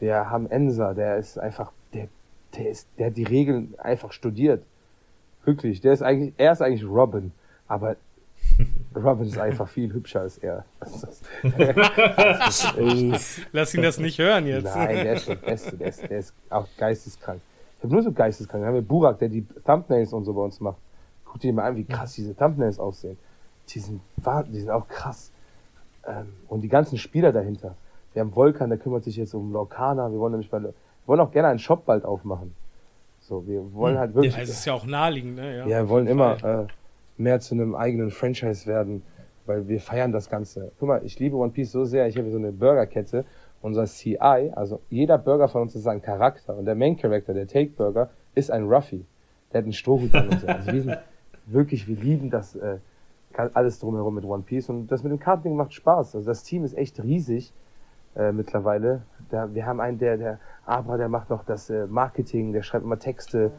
[0.00, 2.08] Wir haben Ensa, der ist einfach, der,
[2.56, 4.64] der ist, der hat die Regeln einfach studiert.
[5.44, 7.32] Wirklich, der ist eigentlich, er ist eigentlich Robin,
[7.68, 7.96] aber
[8.94, 10.64] Robin ist einfach viel hübscher als er.
[13.52, 14.64] Lass ihn das nicht hören jetzt.
[14.64, 17.40] Nein, der ist der Beste, der ist, der ist auch geisteskrank.
[17.78, 18.62] Ich habe nur so geisteskrank.
[18.62, 20.78] Dann haben wir Burak, der die Thumbnails und so bei uns macht.
[21.24, 23.16] Guck dir mal an, wie krass diese Thumbnails aussehen.
[23.68, 24.00] Die sind,
[24.48, 25.30] die sind auch krass.
[26.06, 27.76] Ähm, und die ganzen Spieler dahinter.
[28.12, 30.10] Wir haben Volkan, der kümmert sich jetzt um Lorcana.
[30.10, 30.74] Wir wollen nämlich bei, wir
[31.06, 32.54] wollen auch gerne einen Shop bald aufmachen.
[33.20, 34.34] So, wir wollen halt wirklich.
[34.34, 35.58] Ja, es ist ja auch naheliegend, ne?
[35.58, 36.66] Ja, ja wir wollen immer äh,
[37.20, 39.02] mehr zu einem eigenen Franchise werden,
[39.46, 40.72] weil wir feiern das Ganze.
[40.78, 42.08] Guck mal, ich liebe One Piece so sehr.
[42.08, 43.24] Ich habe so eine Burgerkette.
[43.62, 46.56] Unser CI, also jeder Burger von uns ist ein Charakter.
[46.56, 49.04] Und der Main Character, der Take Burger, ist ein Ruffy.
[49.52, 50.46] Der hat einen Strohhut an und so.
[50.46, 50.98] Also wir sind
[51.46, 52.78] wirklich, wir lieben das äh,
[53.34, 54.70] alles drumherum mit One Piece.
[54.70, 56.16] Und das mit dem Karting macht Spaß.
[56.16, 57.52] Also das Team ist echt riesig
[58.16, 59.02] äh, mittlerweile.
[59.28, 62.84] Da, wir haben einen, der, der Abra, der macht noch das äh, Marketing, der schreibt
[62.84, 63.52] immer Texte.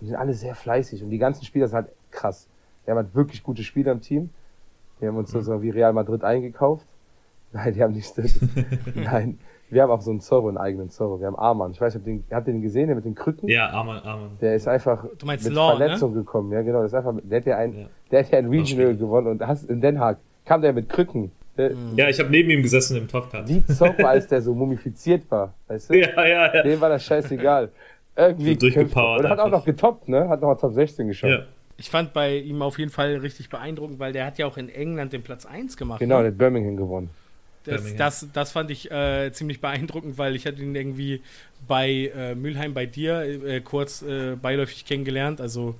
[0.00, 1.02] Die sind alle sehr fleißig.
[1.02, 2.48] Und die ganzen Spieler sind halt krass.
[2.88, 4.30] Wir haben halt wirklich gute Spieler im Team.
[4.98, 5.42] Wir haben uns mhm.
[5.42, 6.86] so wie Real Madrid eingekauft.
[7.52, 8.10] Nein, die haben nicht.
[8.94, 11.20] Nein, wir haben auch so einen Zorro, einen eigenen Zorro.
[11.20, 11.72] Wir haben Arman.
[11.72, 13.46] Ich weiß nicht, den, habt ihr den gesehen, der mit den Krücken?
[13.46, 14.30] Ja, Arman, Arman.
[14.40, 16.20] Der ist einfach du meinst mit Law, Verletzung ne?
[16.20, 16.50] gekommen.
[16.50, 16.80] Ja, genau.
[16.80, 17.86] Das ist einfach, der hat ja ein, ja.
[18.10, 21.30] der hat ja ein Regional gewonnen und hast in Den Haag kam der mit Krücken.
[21.58, 23.46] Der, ja, ich habe neben ihm gesessen im Topcard.
[23.46, 25.52] Wie Zorro, als der so mumifiziert war.
[25.66, 25.94] Weißt du?
[25.98, 26.62] Ja, ja, ja.
[26.62, 27.70] Dem war das scheißegal.
[28.16, 29.24] Irgendwie so durchgepowert.
[29.24, 30.26] Und hat auch noch getoppt, ne?
[30.30, 31.32] Hat noch mal Top 16 geschafft.
[31.32, 31.57] Ja.
[31.78, 34.68] Ich fand bei ihm auf jeden Fall richtig beeindruckend, weil der hat ja auch in
[34.68, 36.00] England den Platz 1 gemacht.
[36.00, 36.24] Genau, ne?
[36.24, 37.10] der hat Birmingham gewonnen.
[37.64, 41.22] Das, das, das, fand ich äh, ziemlich beeindruckend, weil ich hatte ihn irgendwie
[41.66, 45.40] bei äh, Mülheim bei dir äh, kurz äh, beiläufig kennengelernt.
[45.40, 45.74] Also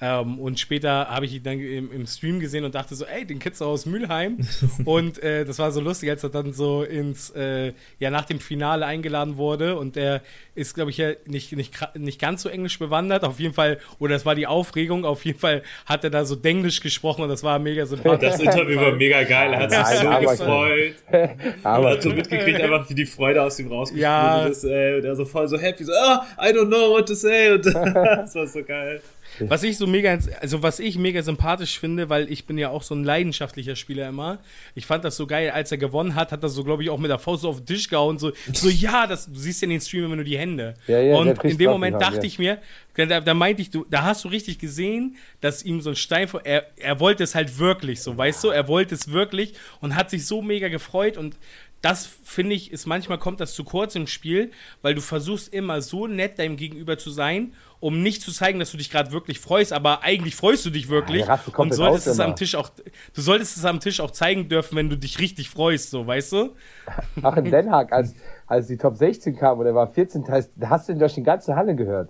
[0.00, 3.24] ähm, und später habe ich ihn dann im, im, Stream gesehen und dachte so, ey,
[3.24, 4.38] den kennst du aus Mülheim.
[4.84, 8.40] und äh, das war so lustig, als er dann so ins, äh, ja, nach dem
[8.40, 9.78] Finale eingeladen wurde.
[9.78, 10.22] Und der
[10.56, 13.22] ist, glaube ich, ja nicht, nicht, nicht ganz so englisch bewandert.
[13.22, 16.34] Auf jeden Fall, oder das war die Aufregung, auf jeden Fall hat er da so
[16.34, 18.30] Denglisch gesprochen und das war mega sympathisch.
[18.30, 20.94] Das Interview war mega geil, er hat sich Nein, so aber gefreut.
[21.62, 24.46] aber hat so mitgekriegt, einfach wie die Freude aus ihm rausgesprudelt ja.
[24.46, 24.64] ist.
[24.64, 27.52] Ey, und er so voll so happy, so, oh, I don't know what to say.
[27.52, 29.00] Und das war so geil.
[29.40, 32.82] Was ich so mega, also was ich mega sympathisch finde, weil ich bin ja auch
[32.82, 34.38] so ein leidenschaftlicher Spieler immer.
[34.74, 36.98] Ich fand das so geil, als er gewonnen hat, hat er so, glaube ich, auch
[36.98, 38.18] mit der Faust auf den Tisch gehauen.
[38.18, 40.74] So, so ja, das, du siehst ja in den Stream immer nur die Hände.
[40.86, 42.24] Ja, ja, und in dem Moment dachte ja.
[42.24, 42.58] ich mir,
[42.94, 46.28] da, da, meinte ich, du, da hast du richtig gesehen, dass ihm so ein Stein
[46.28, 49.96] vor, er, er wollte es halt wirklich, so, weißt du, er wollte es wirklich und
[49.96, 51.36] hat sich so mega gefreut und
[51.84, 55.82] das finde ich, ist manchmal kommt das zu kurz im Spiel, weil du versuchst immer
[55.82, 59.38] so nett deinem Gegenüber zu sein, um nicht zu zeigen, dass du dich gerade wirklich
[59.38, 62.70] freust, aber eigentlich freust du dich wirklich ja, und solltest es am Tisch auch,
[63.14, 66.32] du solltest es am Tisch auch zeigen dürfen, wenn du dich richtig freust, so, weißt
[66.32, 66.54] du?
[67.22, 68.14] Ach, in Den Haag, als,
[68.46, 70.24] als die Top 16 kam und er war 14,
[70.56, 72.08] da hast du ihn durch die ganze Halle gehört.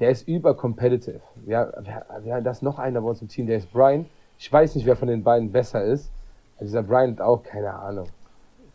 [0.00, 1.20] Der ist über competitive.
[1.46, 4.06] Ja, wir, wir haben das noch einer bei uns im Team, der ist Brian.
[4.36, 6.10] Ich weiß nicht, wer von den beiden besser ist.
[6.60, 8.08] Dieser Brian hat auch keine Ahnung.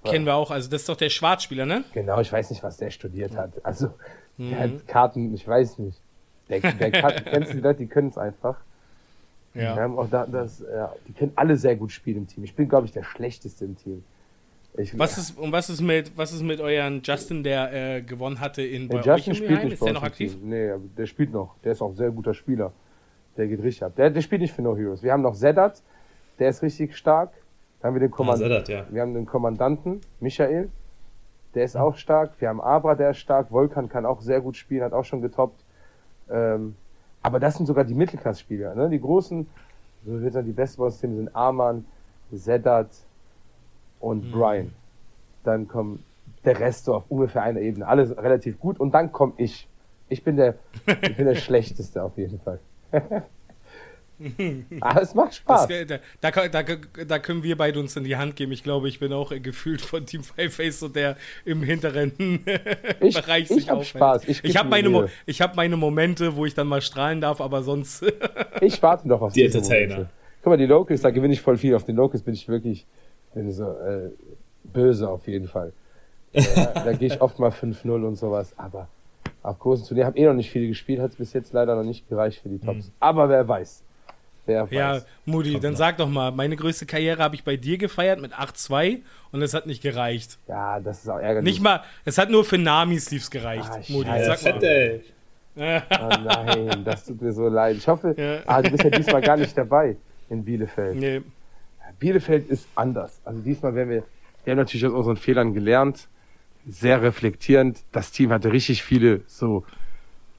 [0.04, 1.84] Kennen wir auch, also das ist doch der Schwarzspieler, ne?
[1.94, 3.52] Genau, ich weiß nicht, was der studiert hat.
[3.64, 3.94] Also,
[4.38, 4.50] mhm.
[4.50, 6.00] der hat Karten, ich weiß nicht.
[6.50, 8.56] Der, der Karten, kennst du die Leute, die können es einfach.
[9.54, 9.76] Ja.
[9.76, 12.44] Wir haben auch da, das, ja, die können alle sehr gut spielen im Team.
[12.44, 14.04] Ich bin, glaube ich, der Schlechteste im Team.
[14.78, 18.40] Ich, was ist, und was ist mit, was ist mit euren Justin, der äh, gewonnen
[18.40, 20.34] hatte in bei der Justin spielt nicht ist der noch aktiv?
[20.34, 20.50] Team.
[20.50, 21.56] Nee, der spielt noch.
[21.64, 22.72] Der ist auch ein sehr guter Spieler.
[23.36, 23.96] Der geht richtig ab.
[23.98, 25.02] Der, der spielt nicht für No Heroes.
[25.02, 25.82] Wir haben noch Sedat,
[26.38, 27.32] der ist richtig stark.
[27.80, 28.86] Dann haben wir den, Kommand ah, ja.
[28.90, 30.70] wir haben den Kommandanten, Michael,
[31.56, 32.34] der ist auch stark.
[32.40, 33.52] Wir haben Abra, der ist stark.
[33.52, 35.64] Volkan kann auch sehr gut spielen, hat auch schon getoppt.
[36.30, 36.76] Ähm,
[37.22, 38.76] aber das sind sogar die Mittelklasse-Spieler.
[38.76, 38.90] Ne?
[38.90, 39.48] Die großen,
[40.06, 41.86] so würde ich sagen, die besten bei uns sind Arman,
[42.32, 42.90] Sedat
[44.00, 44.32] und mhm.
[44.32, 44.74] Brian.
[45.44, 46.02] Dann kommt
[46.46, 47.88] der Rest so auf ungefähr einer Ebene.
[47.88, 48.80] Alles relativ gut.
[48.80, 49.68] Und dann komme ich.
[50.12, 50.56] Ich bin der,
[50.88, 52.60] ich bin der Schlechteste auf jeden Fall.
[54.82, 55.68] Aber es macht Spaß.
[55.68, 56.76] Das, da, da, da,
[57.08, 58.52] da, können wir beide uns in die Hand geben.
[58.52, 62.14] Ich glaube, ich bin auch gefühlt von Team Five Face so der im hinteren
[63.00, 64.28] ich, Bereich sich ich hab Spaß.
[64.28, 68.04] Ich, ich habe meine, hab meine Momente, wo ich dann mal strahlen darf, aber sonst.
[68.62, 69.96] ich warte noch auf die Entertainer.
[69.96, 70.10] Momente.
[70.42, 71.76] Guck mal, die Locals, da gewinne ich voll viel.
[71.76, 72.86] Auf den Locals bin ich wirklich
[73.34, 74.10] bin so, äh,
[74.64, 75.74] böse auf jeden Fall.
[76.34, 78.88] Ja, da gehe ich oft mal 5-0 und sowas, aber
[79.42, 81.84] auf großen Turnieren habe eh noch nicht viele gespielt, hat es bis jetzt leider noch
[81.84, 82.88] nicht gereicht für die Tops.
[82.88, 82.94] Mhm.
[83.00, 83.84] Aber wer weiß.
[84.50, 85.78] Wer ja, Moody, Kommt dann noch.
[85.78, 89.00] sag doch mal, meine größte Karriere habe ich bei dir gefeiert mit 8-2
[89.32, 90.38] und es hat nicht gereicht.
[90.48, 91.54] Ja, das ist auch ärgerlich.
[91.54, 94.10] Nicht mal, es hat nur für Namis lief's gereicht, ah, Moody.
[94.26, 94.64] Sag mal.
[94.64, 95.02] Ey.
[95.60, 97.78] oh nein, das tut mir so leid.
[97.78, 98.40] Ich hoffe, ja.
[98.46, 99.98] ah, du bist ja diesmal gar nicht dabei
[100.30, 100.96] in Bielefeld.
[100.96, 101.22] Nee.
[102.00, 103.20] Bielefeld ist anders.
[103.26, 104.04] Also diesmal werden wir,
[104.44, 106.08] wir haben natürlich aus unseren Fehlern gelernt.
[106.68, 107.80] sehr reflektierend.
[107.92, 109.66] Das Team hatte richtig viele so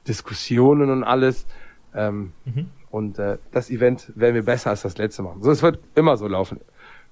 [0.08, 1.46] Diskussionen und alles.
[1.94, 2.32] Ähm,
[2.90, 5.42] Und äh, das Event werden wir besser als das letzte machen.
[5.42, 6.60] So, es wird immer so laufen,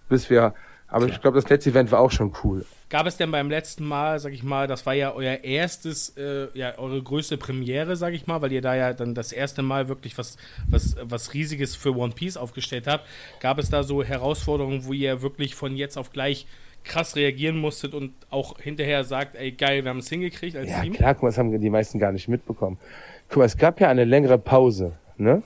[0.09, 0.55] bis wir.
[0.91, 2.65] Aber ich glaube, das letzte Event war auch schon cool.
[2.89, 6.49] Gab es denn beim letzten Mal, sag ich mal, das war ja euer erstes, äh,
[6.55, 9.89] ja, eure größte Premiere, sag ich mal, weil ihr da ja dann das erste Mal
[9.89, 13.07] wirklich was, was, was Riesiges für One Piece aufgestellt habt.
[13.41, 16.47] Gab es da so Herausforderungen, wo ihr wirklich von jetzt auf gleich
[16.85, 20.81] krass reagieren musstet und auch hinterher sagt, ey geil, wir haben es hingekriegt als Ja,
[20.81, 20.95] Team?
[20.95, 22.79] klar, guck mal, das haben die meisten gar nicht mitbekommen.
[23.29, 25.43] Guck mal, es gab ja eine längere Pause, ne?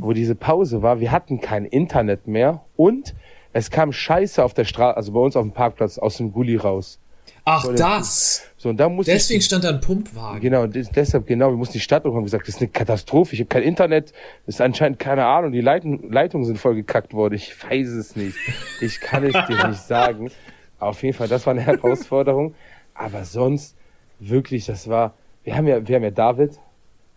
[0.00, 3.14] Wo diese Pause war, wir hatten kein Internet mehr und
[3.52, 6.56] es kam Scheiße auf der Straße, also bei uns auf dem Parkplatz aus dem Gully
[6.56, 6.98] raus.
[7.44, 8.42] Ach, das- das.
[8.56, 10.40] So, und da musste Deswegen ich, stand da ein Pumpwagen.
[10.40, 13.40] genau, des- deshalb, genau, wir mussten die Stadt haben gesagt, das ist eine Katastrophe, ich
[13.40, 14.12] habe kein Internet,
[14.46, 18.16] das ist anscheinend keine Ahnung, die Leiten, Leitungen sind voll gekackt worden, ich weiß es
[18.16, 18.36] nicht.
[18.80, 20.30] Ich kann es dir nicht sagen.
[20.78, 22.54] Auf jeden Fall, das war eine Herausforderung.
[22.94, 23.76] Aber sonst,
[24.18, 25.12] wirklich, das war,
[25.44, 26.58] wir haben ja, wir haben ja David,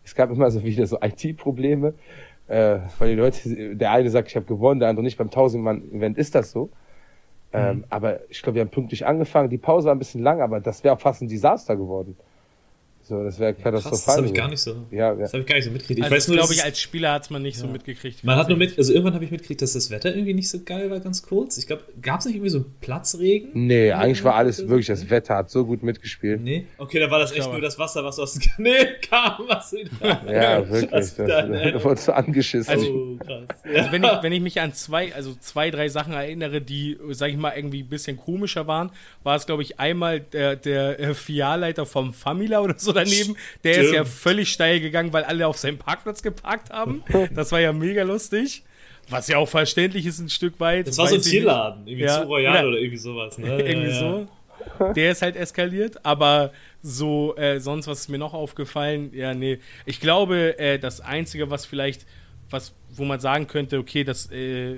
[0.08, 1.93] es gab immer so wieder so IT-Probleme,
[2.48, 5.17] äh, weil die Leute, der eine sagt, ich habe gewonnen, der andere nicht.
[5.17, 6.70] Beim 1000-Mann-Event ist das so.
[7.54, 9.50] Ähm, aber ich glaube, wir haben pünktlich angefangen.
[9.50, 12.17] Die Pause war ein bisschen lang, aber das wäre auch fast ein Desaster geworden.
[13.08, 14.00] So, das wäre katastrophal.
[14.06, 14.76] das habe ich gar nicht so.
[14.91, 15.15] Ja, ja.
[15.15, 16.00] Das habe ich gar nicht so mitgekriegt.
[16.00, 18.24] Ich Also weiß das nur, glaube ich, als Spieler hat es man nicht so mitgekriegt.
[18.26, 20.60] man hat nur mit, also irgendwann habe ich mitgekriegt, dass das Wetter irgendwie nicht so
[20.65, 21.58] geil war, ganz kurz.
[21.58, 23.50] Ich glaube, gab es nicht irgendwie so einen Platzregen?
[23.54, 24.70] Nee, eigentlich war alles oder so?
[24.72, 26.41] wirklich, das Wetter hat so gut mitgespielt.
[26.41, 26.65] Nee.
[26.78, 29.48] Okay, dann war das echt glaube- nur das Wasser, was aus dem Kanal kam.
[29.48, 30.22] Was wieder.
[30.30, 30.91] Ja, wirklich.
[30.91, 31.84] Was Das, dann, da ey?
[31.84, 32.78] wurde so angeschissen.
[32.78, 33.43] oh, krass.
[33.74, 37.30] Also wenn ich, wenn ich mich an zwei, also zwei, drei Sachen erinnere, die, sag
[37.30, 38.91] ich mal, irgendwie ein bisschen komischer waren,
[39.24, 43.36] war es, glaube ich, einmal der, der äh, Filialleiter vom Famila oder so daneben.
[43.63, 43.95] Der ist Stimmt.
[43.95, 47.03] ja völlig steil gegangen, weil alle auf seinem Parkplatz geparkt haben.
[47.33, 48.63] Das war ja mega lustig.
[49.10, 50.88] Was ja auch verständlich ist ein Stück weit.
[50.88, 51.21] Das war so ein.
[51.21, 51.88] Tierladen.
[51.88, 53.38] Irgendwie Ja, zu Royal oder- oder, irgendwie sowas.
[53.38, 53.47] Ne?
[53.62, 54.27] Irgendwie ja, ja.
[54.79, 54.93] so.
[54.93, 56.51] Der ist halt eskaliert, aber
[56.83, 59.12] so, äh, sonst, was ist mir noch aufgefallen?
[59.13, 59.60] Ja, nee.
[59.86, 62.05] Ich glaube, äh, das Einzige, was vielleicht,
[62.49, 64.75] was, wo man sagen könnte, okay, das äh,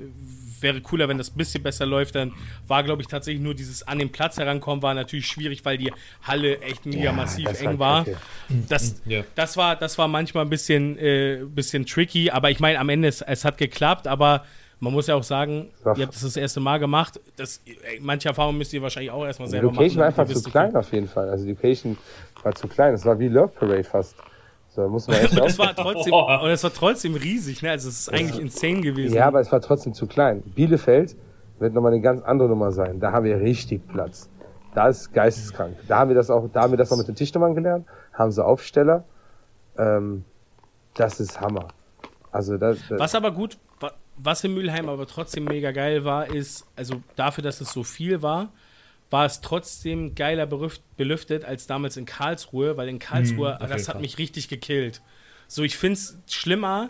[0.61, 2.33] wäre cooler, wenn das ein bisschen besser läuft, dann
[2.67, 5.91] war, glaube ich, tatsächlich nur dieses an den Platz herankommen, war natürlich schwierig, weil die
[6.23, 8.05] Halle echt mega Ja, massiv eng war war.
[8.69, 9.23] Das, Ja.
[9.35, 13.07] das, war, das war manchmal ein bisschen, äh, bisschen tricky, aber ich meine, am Ende,
[13.07, 14.43] es, es hat geklappt, aber
[14.81, 17.19] man muss ja auch sagen, War- ihr habt das das erste Mal gemacht.
[17.35, 20.15] Das, ey, manche Erfahrungen müsst ihr wahrscheinlich auch erstmal Die selber Location war machen.
[20.15, 21.29] damit einfach ihr zu wisst, klein auf jeden Fall.
[21.29, 21.97] Also die Location
[22.43, 22.93] war zu klein.
[22.93, 24.15] Es war wie Love Parade fast.
[24.83, 27.71] So, muss man echt Und auch es war trotzdem, und es war trotzdem riesig, ne?
[27.71, 29.13] Also es ist eigentlich insane gewesen.
[29.15, 30.41] Ja, aber es war trotzdem zu klein.
[30.41, 31.15] Bielefeld
[31.59, 32.99] wird nochmal eine ganz andere Nummer sein.
[32.99, 34.29] Da haben wir richtig Platz.
[34.73, 35.75] Da ist geisteskrank.
[35.87, 38.31] Da haben wir das auch, da haben wir das noch mit den Tischnummern gelernt, haben
[38.31, 39.03] sie Aufsteller.
[39.77, 40.23] Ähm,
[40.95, 41.67] das ist Hammer.
[42.31, 46.27] Also das, das Was aber gut, wa- was in Mülheim aber trotzdem mega geil war,
[46.27, 48.49] ist, also dafür, dass es so viel war,
[49.09, 53.95] war es trotzdem geiler belüftet als damals in Karlsruhe, weil in Karlsruhe, jeden das hat
[53.95, 54.01] Fall.
[54.01, 55.01] mich richtig gekillt.
[55.47, 56.89] So, ich finde es schlimmer,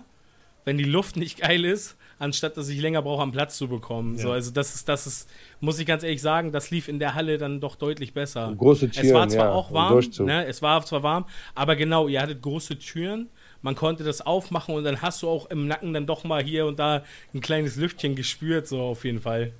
[0.66, 4.18] wenn die Luft nicht geil ist, anstatt dass ich länger brauche, am Platz zu bekommen.
[4.18, 5.30] So, also das ist, das ist,
[5.62, 8.54] muss ich ganz ehrlich sagen, das lief in der Halle dann doch deutlich besser.
[8.58, 10.46] große Es Türen, war zwar ja, auch und warm, ne?
[10.46, 13.30] es war zwar warm, aber genau, ihr hattet große Türen,
[13.62, 16.66] man konnte das aufmachen und dann hast du auch im Nacken dann doch mal hier
[16.66, 17.04] und da
[17.34, 19.54] ein kleines Lüftchen gespürt, so auf jeden Fall.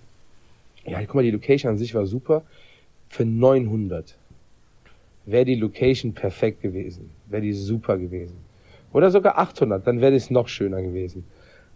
[0.90, 2.44] Ja, guck mal, die Location an sich war super.
[3.10, 4.18] Für 900
[5.26, 7.12] wäre die Location perfekt gewesen.
[7.28, 8.38] Wäre die super gewesen.
[8.92, 11.24] Oder sogar 800, dann wäre es noch schöner gewesen.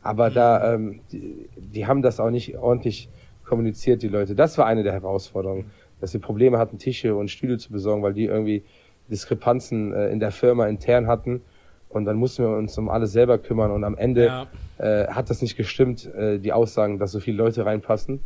[0.02, 3.08] Aber da, ähm, die, die haben das auch nicht ordentlich
[3.46, 4.36] kommuniziert, die Leute.
[4.36, 5.72] Das war eine der Herausforderungen,
[6.02, 8.64] dass sie Probleme hatten, Tische und Stühle zu besorgen, weil die irgendwie
[9.10, 11.42] Diskrepanzen äh, in der Firma intern hatten.
[11.90, 13.72] Und dann mussten wir uns um alles selber kümmern.
[13.72, 14.48] Und am Ende Ja.
[14.80, 18.22] äh, hat das nicht gestimmt, äh, die Aussagen, dass so viele Leute reinpassen.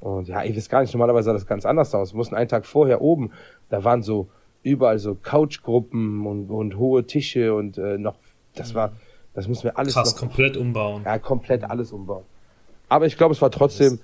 [0.00, 2.12] Und ja, ich weiß gar nicht, normalerweise sah das ganz anders aus.
[2.12, 3.32] Wir mussten einen Tag vorher oben,
[3.70, 4.28] da waren so
[4.62, 8.16] überall so Couchgruppen und, und hohe Tische und äh, noch,
[8.54, 8.92] das war,
[9.34, 11.02] das mussten wir alles Krass, noch, komplett umbauen.
[11.04, 12.24] ja, komplett alles umbauen.
[12.88, 14.00] Aber ich glaube, es war trotzdem,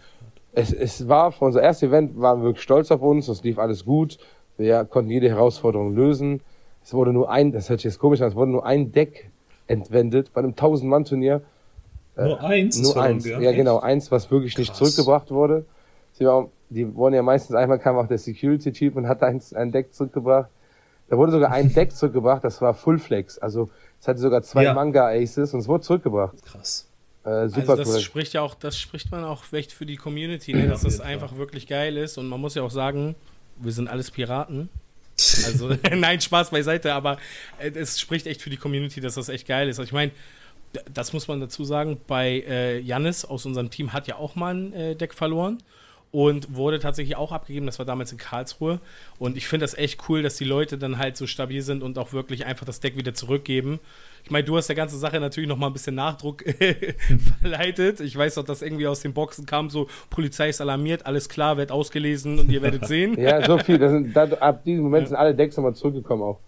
[0.53, 3.59] es, es war für unser erstes Event, waren wir wirklich stolz auf uns, es lief
[3.59, 4.19] alles gut,
[4.57, 6.41] wir konnten jede Herausforderung lösen.
[6.85, 9.31] Es wurde nur ein, das hört sich jetzt komisch an, es wurde nur ein Deck
[9.67, 11.43] entwendet bei einem 1000-Mann-Turnier.
[12.17, 12.77] Nur eins?
[12.77, 13.43] ist Nur eins, gegangen?
[13.45, 14.79] ja genau, eins, was wirklich nicht Krass.
[14.79, 15.65] zurückgebracht wurde.
[16.71, 20.49] Die wurden ja meistens, einmal kam auch der Security-Typ und hat eins, ein Deck zurückgebracht.
[21.09, 23.39] Da wurde sogar ein Deck zurückgebracht, das war Full Flex.
[23.39, 23.69] Also
[24.01, 24.75] es hatte sogar zwei Ja.
[24.75, 26.43] Manga-Aces und es wurde zurückgebracht.
[26.45, 26.89] Krass.
[27.25, 28.01] Äh, super Also das cool.
[28.01, 30.67] spricht ja auch, das spricht man auch echt für die Community, ne?
[30.67, 32.17] Dass das einfach wirklich geil ist.
[32.19, 33.15] Und man muss ja auch sagen,
[33.59, 34.69] wir sind alles Piraten.
[35.47, 37.19] Also, nein, Spaß beiseite, aber
[37.59, 39.79] äh, es spricht echt für die Community, dass das echt geil ist.
[39.79, 40.11] Also ich meine,
[40.93, 44.55] das muss man dazu sagen, bei äh, Jannis aus unserem Team hat ja auch mal
[44.55, 45.59] ein äh, Deck verloren.
[46.13, 47.67] Und wurde tatsächlich auch abgegeben.
[47.67, 48.79] Das war damals in Karlsruhe.
[49.19, 51.99] Und ich finde das echt cool, dass die Leute dann halt so stabil sind und
[51.99, 53.81] auch wirklich einfach das Deck wieder zurückgeben.
[54.23, 56.45] Ich meine, du hast der ganze Sache natürlich noch mal ein bisschen Nachdruck
[57.41, 58.01] verleitet.
[58.01, 61.57] Ich weiß doch, dass irgendwie aus den Boxen kam so, Polizei ist alarmiert, alles klar,
[61.57, 63.19] wird ausgelesen und ihr werdet sehen.
[63.19, 63.79] Ja, so viel.
[63.79, 66.39] Das sind, ab diesem Moment sind alle Decks nochmal zurückgekommen auch.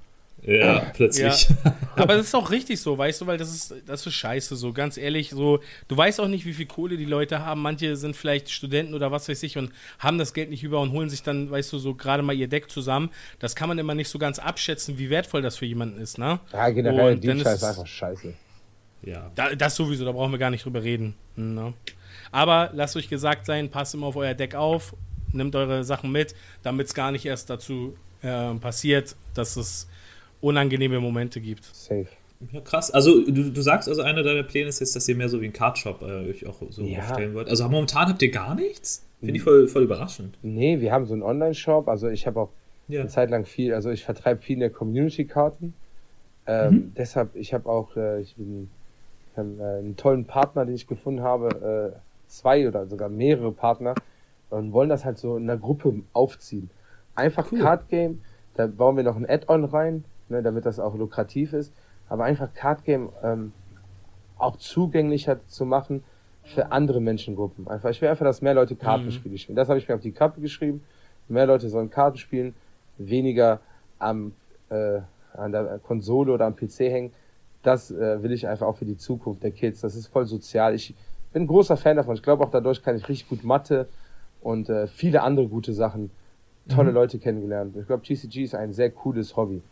[0.46, 1.48] Ja, plötzlich.
[1.48, 1.74] Ja.
[1.96, 4.72] Aber das ist auch richtig so, weißt du, weil das ist, das ist scheiße so,
[4.72, 7.62] ganz ehrlich, so, du weißt auch nicht, wie viel Kohle die Leute haben.
[7.62, 10.92] Manche sind vielleicht Studenten oder was weiß ich und haben das Geld nicht über und
[10.92, 13.11] holen sich dann, weißt du, so gerade mal ihr Deck zusammen.
[13.38, 16.40] Das kann man immer nicht so ganz abschätzen, wie wertvoll das für jemanden ist, ne?
[16.52, 18.35] Ja, generell, Und die Scheiß ist- einfach scheiße.
[19.02, 19.30] Ja.
[19.35, 21.14] Da, das sowieso, da brauchen wir gar nicht drüber reden.
[21.37, 21.74] Ne?
[22.33, 24.94] Aber lasst euch gesagt sein, passt immer auf euer Deck auf,
[25.33, 29.88] nehmt eure Sachen mit, damit es gar nicht erst dazu äh, passiert, dass es
[30.44, 31.64] unangenehme Momente gibt.
[31.74, 32.07] Safe.
[32.52, 32.90] Ja, krass.
[32.90, 35.46] Also, du, du sagst also, einer deiner Pläne ist jetzt, dass ihr mehr so wie
[35.46, 36.98] ein Cardshop äh, euch auch so Ja.
[37.00, 37.48] aufstellen wollt.
[37.48, 39.07] Also, momentan habt ihr gar nichts?
[39.20, 40.37] Finde ich voll, voll überraschend.
[40.42, 41.88] Nee, wir haben so einen Online-Shop.
[41.88, 42.50] Also ich habe auch
[42.88, 43.00] Ja.
[43.00, 45.72] eine Zeit lang viel, also ich vertreibe viele Community-Karten.
[46.46, 48.68] Ähm, Deshalb, ich habe auch, äh, ich bin
[49.33, 53.52] ich hab, äh, einen tollen Partner, den ich gefunden habe, äh, zwei oder sogar mehrere
[53.52, 53.94] Partner
[54.50, 56.68] und wollen das halt so in einer Gruppe aufziehen.
[57.14, 57.61] Einfach Cool.
[57.61, 58.20] Card Game,
[58.57, 61.72] da bauen wir noch ein Add-on rein, ne, damit das auch lukrativ ist.
[62.08, 63.52] Aber einfach Card Game ähm,
[64.38, 66.04] auch zugänglicher zu machen
[66.42, 67.66] für andere Menschengruppen.
[67.68, 69.56] Einfach, ich will einfach, dass mehr Leute Kartenspiele spielen.
[69.56, 70.82] Das habe ich mir auf die Kappe geschrieben.
[71.28, 72.54] Mehr Leute sollen Karten spielen,
[72.98, 73.60] weniger
[73.98, 74.32] am
[74.68, 75.00] äh,
[75.32, 77.12] an der Konsole oder am PC hängen.
[77.62, 79.80] Das äh, will ich einfach auch für die Zukunft der Kids.
[79.80, 80.74] Das ist voll sozial.
[80.74, 80.94] Ich
[81.32, 82.14] bin ein großer Fan davon.
[82.14, 83.88] Ich glaube auch dadurch kann ich richtig gut Mathe
[84.42, 86.10] und äh, viele andere gute Sachen,
[86.68, 87.76] tolle Leute kennengelernt.
[87.76, 89.62] Ich glaube, TCG ist ein sehr cooles Hobby.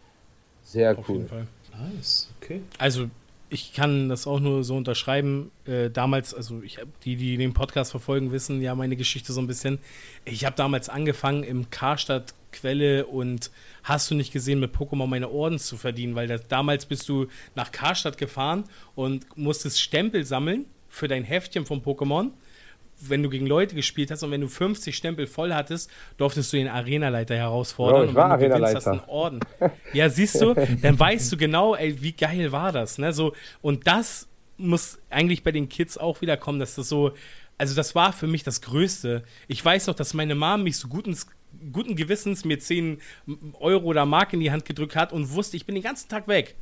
[0.62, 1.16] Sehr Auf cool.
[1.16, 1.46] jeden Fall.
[1.94, 2.30] Nice.
[2.40, 2.62] Okay.
[2.78, 3.08] Also,
[3.52, 5.50] ich kann das auch nur so unterschreiben.
[5.66, 9.40] Äh, damals, also ich hab, die, die den Podcast verfolgen, wissen ja meine Geschichte so
[9.40, 9.78] ein bisschen.
[10.24, 13.50] Ich habe damals angefangen im Karstadt Quelle und
[13.82, 17.26] hast du nicht gesehen, mit Pokémon meine Orden zu verdienen, weil das, damals bist du
[17.54, 22.30] nach Karstadt gefahren und musstest Stempel sammeln für dein Heftchen von Pokémon.
[23.08, 26.56] Wenn du gegen Leute gespielt hast und wenn du 50 Stempel voll hattest, durftest du
[26.56, 27.96] den Arenaleiter herausfordern.
[27.96, 28.76] Ja, ich und war wenn du gewinnst, Arenaleiter.
[28.76, 29.40] hast du einen Orden.
[29.92, 33.12] Ja, siehst du, dann weißt du genau, ey, wie geil war das, ne?
[33.12, 37.12] So, und das muss eigentlich bei den Kids auch wieder kommen, dass das so,
[37.58, 39.24] also das war für mich das Größte.
[39.48, 41.16] Ich weiß noch, dass meine Mom mich so guten,
[41.72, 43.00] guten Gewissens mir 10
[43.60, 46.28] Euro oder Mark in die Hand gedrückt hat und wusste, ich bin den ganzen Tag
[46.28, 46.54] weg.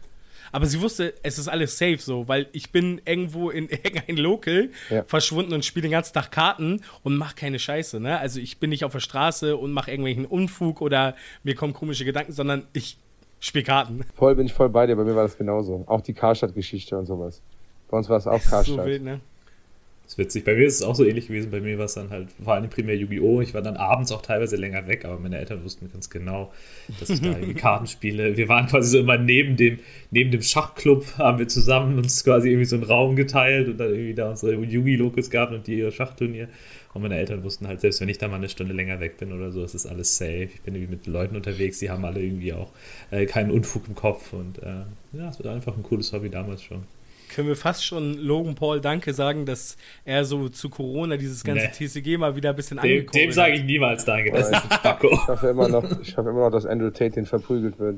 [0.52, 4.70] Aber sie wusste, es ist alles safe so, weil ich bin irgendwo in irgendein Local
[4.90, 5.04] Ja.
[5.04, 8.00] verschwunden und spiele den ganzen Tag Karten und mache keine Scheiße.
[8.00, 8.18] Ne?
[8.18, 12.04] Also ich bin nicht auf der Straße und mache irgendwelchen Unfug oder mir kommen komische
[12.04, 12.98] Gedanken, sondern ich
[13.38, 14.04] spiele Karten.
[14.16, 14.96] Voll bin ich voll bei dir.
[14.96, 15.84] Bei mir war das genauso.
[15.86, 17.40] Auch die Karstadt-Geschichte und sowas.
[17.88, 18.76] Bei uns war es auch ist Karstadt.
[18.76, 19.20] so wild, ne?
[20.10, 20.44] Das ist witzig.
[20.44, 21.52] Bei mir ist es auch so ähnlich gewesen.
[21.52, 23.42] Bei mir war es dann halt vor allem primär Yu-Gi-Oh!
[23.42, 26.52] Ich war dann abends auch teilweise länger weg, aber meine Eltern wussten ganz genau,
[26.98, 28.36] dass ich da irgendwie Karten spiele.
[28.36, 29.78] Wir waren quasi so immer neben dem,
[30.10, 33.90] neben dem Schachclub, haben wir zusammen uns quasi irgendwie so einen Raum geteilt und dann
[33.90, 36.48] irgendwie da unsere Yu-Gi-Locals gehabt und die ihre Schachturnier.
[36.92, 39.32] Und meine Eltern wussten halt, selbst wenn ich da mal eine Stunde länger weg bin
[39.32, 40.48] oder so, ist das alles safe.
[40.52, 42.72] Ich bin irgendwie mit Leuten unterwegs, die haben alle irgendwie auch
[43.12, 46.64] äh, keinen Unfug im Kopf und äh, ja, es war einfach ein cooles Hobby damals
[46.64, 46.82] schon.
[47.34, 51.66] Können wir fast schon Logan Paul Danke sagen, dass er so zu Corona dieses ganze
[51.66, 51.86] Nee.
[51.86, 55.08] TCG mal wieder ein bisschen Dem, angekurbelt dem sage ich niemals Danke, das ist Spacko.
[55.12, 57.96] Ich hoffe immer noch, ich hoffe immer noch, dass Andrew Tate den verprügelt wird.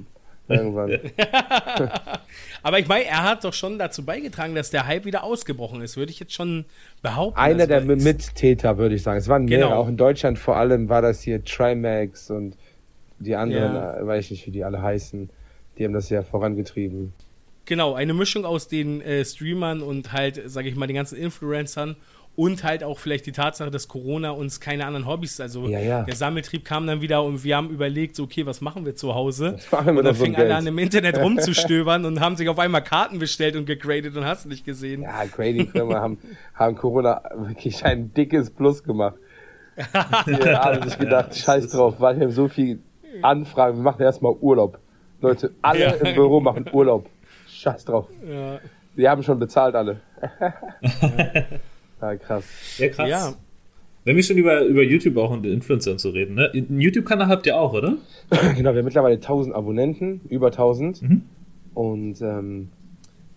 [0.48, 0.98] Irgendwann.
[2.62, 5.96] Aber ich meine, er hat doch schon dazu beigetragen, dass der Hype wieder ausgebrochen ist,
[5.96, 6.64] würde ich jetzt schon
[7.00, 7.38] behaupten.
[7.38, 9.18] Einer Also, der Mittäter, würde ich sagen.
[9.18, 9.68] Es waren mehrere.
[9.70, 9.80] Genau.
[9.80, 12.56] Auch in Deutschland vor allem war das hier Trimax und
[13.18, 13.96] die anderen, Ja.
[13.98, 15.30] äh, weiß ich nicht, wie die alle heißen.
[15.78, 17.12] Die haben das ja vorangetrieben.
[17.64, 21.96] Genau, eine Mischung aus den äh, Streamern und halt, sage ich mal, den ganzen Influencern
[22.34, 26.02] und halt auch vielleicht die Tatsache, dass Corona uns keine anderen Hobbys, also Ja, ja.
[26.02, 29.14] der Sammeltrieb kam dann wieder und wir haben überlegt, so, okay, was machen wir zu
[29.14, 29.58] Hause?
[29.70, 30.56] Wir und dann fingen alle Geld?
[30.58, 34.46] an im Internet rumzustöbern und haben sich auf einmal Karten bestellt und gegradet und hast
[34.46, 35.02] du nicht gesehen.
[35.02, 36.18] Ja, Grading-Firma haben,
[36.54, 39.16] haben Corona wirklich ein dickes Plus gemacht.
[40.26, 42.78] Die haben sich gedacht, scheiß drauf, weil wir haben so viel
[43.20, 44.78] Anfragen, wir machen erstmal Urlaub.
[45.20, 45.90] Leute, alle Ja.
[45.92, 47.08] im Büro machen Urlaub.
[47.62, 48.08] Scheiß drauf.
[48.28, 48.58] Ja.
[48.96, 50.00] Die haben schon bezahlt alle.
[52.00, 52.44] ja, krass.
[52.78, 53.08] Ja, krass.
[53.08, 53.34] Ja.
[54.04, 56.50] Wenn wir schon über, über YouTube auch und Influencer und so reden, ne?
[56.52, 57.96] Einen YouTube-Kanal habt ihr auch, oder?
[58.56, 61.02] Genau, wir haben mittlerweile 1000 Abonnenten, über 1000.
[61.02, 61.22] Mhm.
[61.74, 62.68] Und ähm,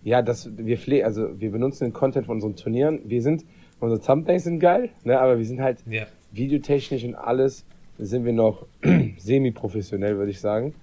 [0.02, 3.00] ja, das, wir pflegen, also wir benutzen den Content von unseren Turnieren.
[3.04, 3.44] Wir sind,
[3.78, 6.06] unsere Thumbnails sind geil, ne, aber wir sind halt Ja.
[6.32, 7.64] videotechnisch und alles
[7.98, 8.66] sind wir noch
[9.18, 10.74] semi-professionell, würde ich sagen.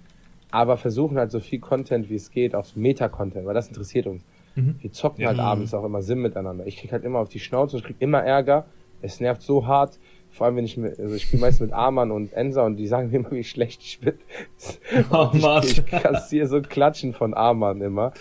[0.53, 4.23] Aber versuchen halt so viel Content, wie es geht, aufs Meta-Content, weil das interessiert uns.
[4.53, 4.75] Mhm.
[4.81, 5.29] Wir zocken Ja.
[5.29, 6.67] halt abends auch immer Sim miteinander.
[6.67, 8.65] Ich krieg halt immer auf die Schnauze, ich krieg immer Ärger.
[9.01, 9.97] Es nervt so hart.
[10.29, 12.85] Vor allem, wenn ich mit, also ich spiele meist mit Arman und Ensa und die
[12.85, 14.13] sagen mir immer, wie schlecht ich bin.
[15.11, 15.63] Oh, Mann.
[15.63, 18.13] ich, ich kassiere so Klatschen von Arman immer.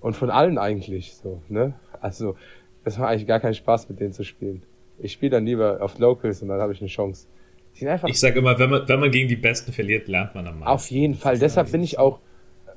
[0.00, 1.74] Und von allen eigentlich so, ne?
[2.00, 2.34] Also,
[2.82, 4.62] das macht eigentlich gar keinen Spaß, mit denen zu spielen.
[4.98, 7.26] Ich spiele dann lieber auf Locals und dann habe ich eine Chance.
[7.74, 10.34] Die sind einfach Ich sag immer, wenn man, wenn man gegen die Besten verliert, lernt
[10.34, 10.68] man am meisten.
[10.68, 11.38] auf jeden Fall.
[11.38, 12.20] Deshalb bin ich auch,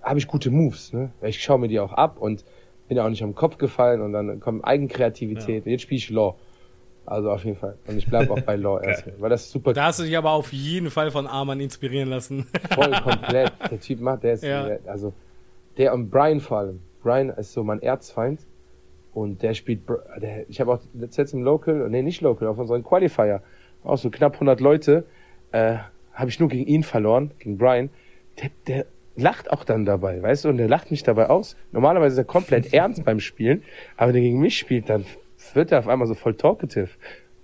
[0.01, 1.11] habe ich gute Moves, ne?
[1.21, 2.43] Weil Ich schaue mir die auch ab und
[2.87, 5.65] bin ja auch nicht am Kopf gefallen und dann kommt Eigenkreativität.
[5.65, 6.35] Jetzt spiele ich Law.
[7.05, 7.77] Also auf jeden Fall.
[7.87, 9.15] Und ich bleibe auch bei Law erstmal.
[9.19, 12.09] Weil das ist super Da hast du dich aber auf jeden Fall von Arman inspirieren
[12.09, 12.47] lassen.
[12.73, 13.51] voll komplett.
[13.71, 14.65] Der Typ macht, der ist, Ja.
[14.65, 15.13] der, also,
[15.77, 16.79] der und Brian vor allem.
[17.03, 18.41] Brian ist so mein Erzfeind.
[19.13, 19.81] Und der spielt,
[20.21, 23.41] der, ich habe auch letztens im Local, nee, nicht Local, auf unseren Qualifier,
[23.83, 25.05] auch so knapp 100 Leute,
[25.51, 25.77] äh,
[26.13, 27.89] habe ich nur gegen ihn verloren, gegen Brian.
[28.41, 31.55] Der, der lacht auch dann dabei, weißt du, und der lacht mich dabei aus.
[31.71, 33.63] Normalerweise ist er komplett ernst beim Spielen,
[33.95, 35.05] aber wenn er gegen mich spielt, dann
[35.53, 36.89] wird er auf einmal so voll talkative,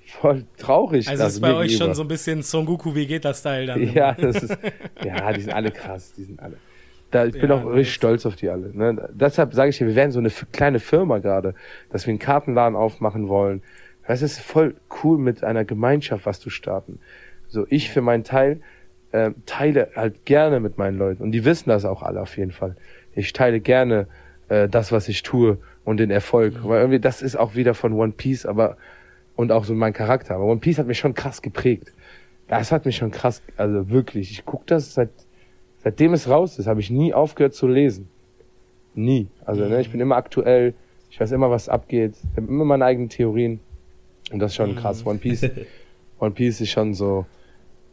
[0.06, 1.08] voll traurig.
[1.08, 1.86] Also das ist bei euch gegenüber.
[1.86, 3.94] schon so ein bisschen Son Goku Vegeta-Style dann.
[3.94, 4.58] Ja, das ist,
[5.04, 6.58] ja, die sind alle krass, die sind alle.
[7.12, 8.76] Da, ich bin Ja, auch richtig stolz auf die alle.
[8.76, 9.08] Ne?
[9.14, 11.54] Deshalb sage ich dir, wir werden so eine kleine Firma gerade,
[11.92, 13.62] dass wir einen Kartenladen aufmachen wollen.
[14.06, 17.00] Es ist voll cool mit einer Gemeinschaft, was zu starten.
[17.48, 18.62] So, ich für meinen Teil
[19.12, 21.24] äh, teile halt gerne mit meinen Leuten.
[21.24, 22.76] Und die wissen das auch alle auf jeden Fall.
[23.14, 24.08] Ich teile gerne
[24.50, 26.56] äh, das, was ich tue und den Erfolg.
[26.64, 28.78] Weil irgendwie, das ist auch wieder von One Piece, aber
[29.36, 30.36] und auch so mein Charakter.
[30.36, 31.94] Aber One Piece hat mich schon krass geprägt.
[32.48, 34.32] Das hat mich schon krass, also wirklich.
[34.32, 35.10] Ich guck das seit
[35.84, 38.08] seitdem es raus ist, habe ich nie aufgehört zu lesen.
[38.96, 39.28] Nie.
[39.46, 40.74] Also ne, ich bin immer aktuell.
[41.10, 42.16] Ich weiß immer, was abgeht.
[42.32, 43.60] Ich habe immer meine eigenen Theorien.
[44.34, 45.06] Und das ist schon krass.
[45.06, 45.44] One Piece,
[46.20, 47.26] One Piece ist schon so,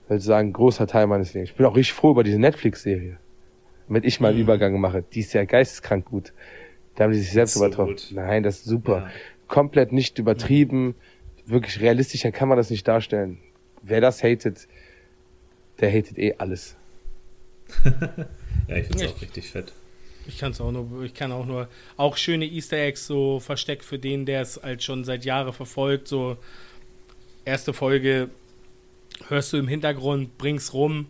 [0.04, 1.50] ich würde sagen, ein großer Teil meines Lebens.
[1.50, 3.18] Ich bin auch richtig froh über diese Netflix-Serie.
[3.86, 5.02] Damit ich mal einen Übergang mache.
[5.12, 6.32] Die ist ja geisteskrank gut.
[6.94, 7.94] Da haben die sich selbst So übertroffen.
[7.94, 8.08] gut.
[8.12, 8.96] Nein, das ist super.
[8.98, 9.10] Ja.
[9.48, 10.94] Komplett nicht übertrieben.
[11.46, 13.38] Wirklich realistischer kann man das nicht darstellen.
[13.82, 14.68] Wer das hatet,
[15.80, 16.76] der hatet eh alles.
[18.68, 19.72] Ja, ich find's Ja, auch richtig fett.
[20.30, 23.84] Ich kann es auch nur, ich kann auch nur, auch schöne Easter Eggs so versteckt
[23.84, 26.06] für den, der es halt schon seit Jahren verfolgt.
[26.06, 26.36] So
[27.44, 28.30] erste Folge
[29.26, 31.06] hörst du im Hintergrund, bring's rum.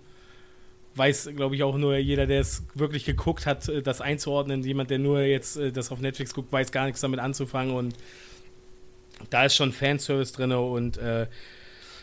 [0.95, 4.65] Weiß, glaube ich, auch nur jeder, der es wirklich geguckt hat, äh, das einzuordnen.
[4.65, 7.75] Jemand, der nur jetzt äh, das auf Netflix guckt, weiß gar nichts damit anzufangen.
[7.75, 7.95] Und
[9.29, 11.27] da ist schon Fanservice drin und äh,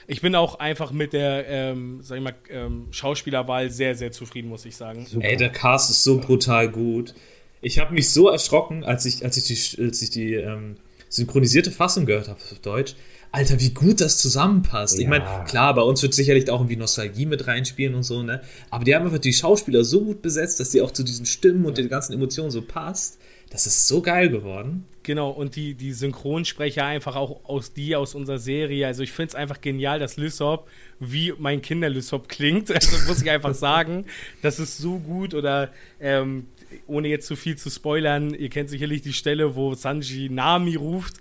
[0.08, 4.48] ich bin auch einfach mit der, ähm, sag ich mal, ähm, Schauspielerwahl sehr, sehr zufrieden,
[4.50, 5.06] muss ich sagen.
[5.06, 5.26] Super.
[5.26, 7.14] Ey, der Cast ist so brutal gut.
[7.62, 10.78] Ich habe mich so erschrocken, als ich, als ich die, als ich die ähm,
[11.10, 12.96] synchronisierte Fassung gehört habe auf Deutsch.
[13.32, 14.96] Alter, wie gut das zusammenpasst.
[14.98, 15.10] Ich Ja.
[15.10, 18.42] meine, klar, bei uns wird sicherlich auch irgendwie Nostalgie mit reinspielen und so, ne?
[18.70, 21.66] Aber die haben einfach die Schauspieler so gut besetzt, dass die auch zu diesen Stimmen
[21.66, 23.20] und den ganzen Emotionen so passt.
[23.50, 24.86] Das ist so geil geworden.
[25.04, 28.86] Genau, und die, die Synchronsprecher einfach auch aus die aus unserer Serie.
[28.86, 30.68] Also ich finde es einfach genial, dass Lysop
[31.00, 32.70] wie mein Kinder Lysop klingt.
[32.76, 34.06] Also muss ich einfach sagen,
[34.42, 35.34] das ist so gut.
[35.34, 35.72] Oder
[36.02, 36.48] ähm,
[36.88, 41.16] ohne jetzt zu viel zu spoilern, ihr kennt sicherlich die Stelle, wo Sanji Nami ruft.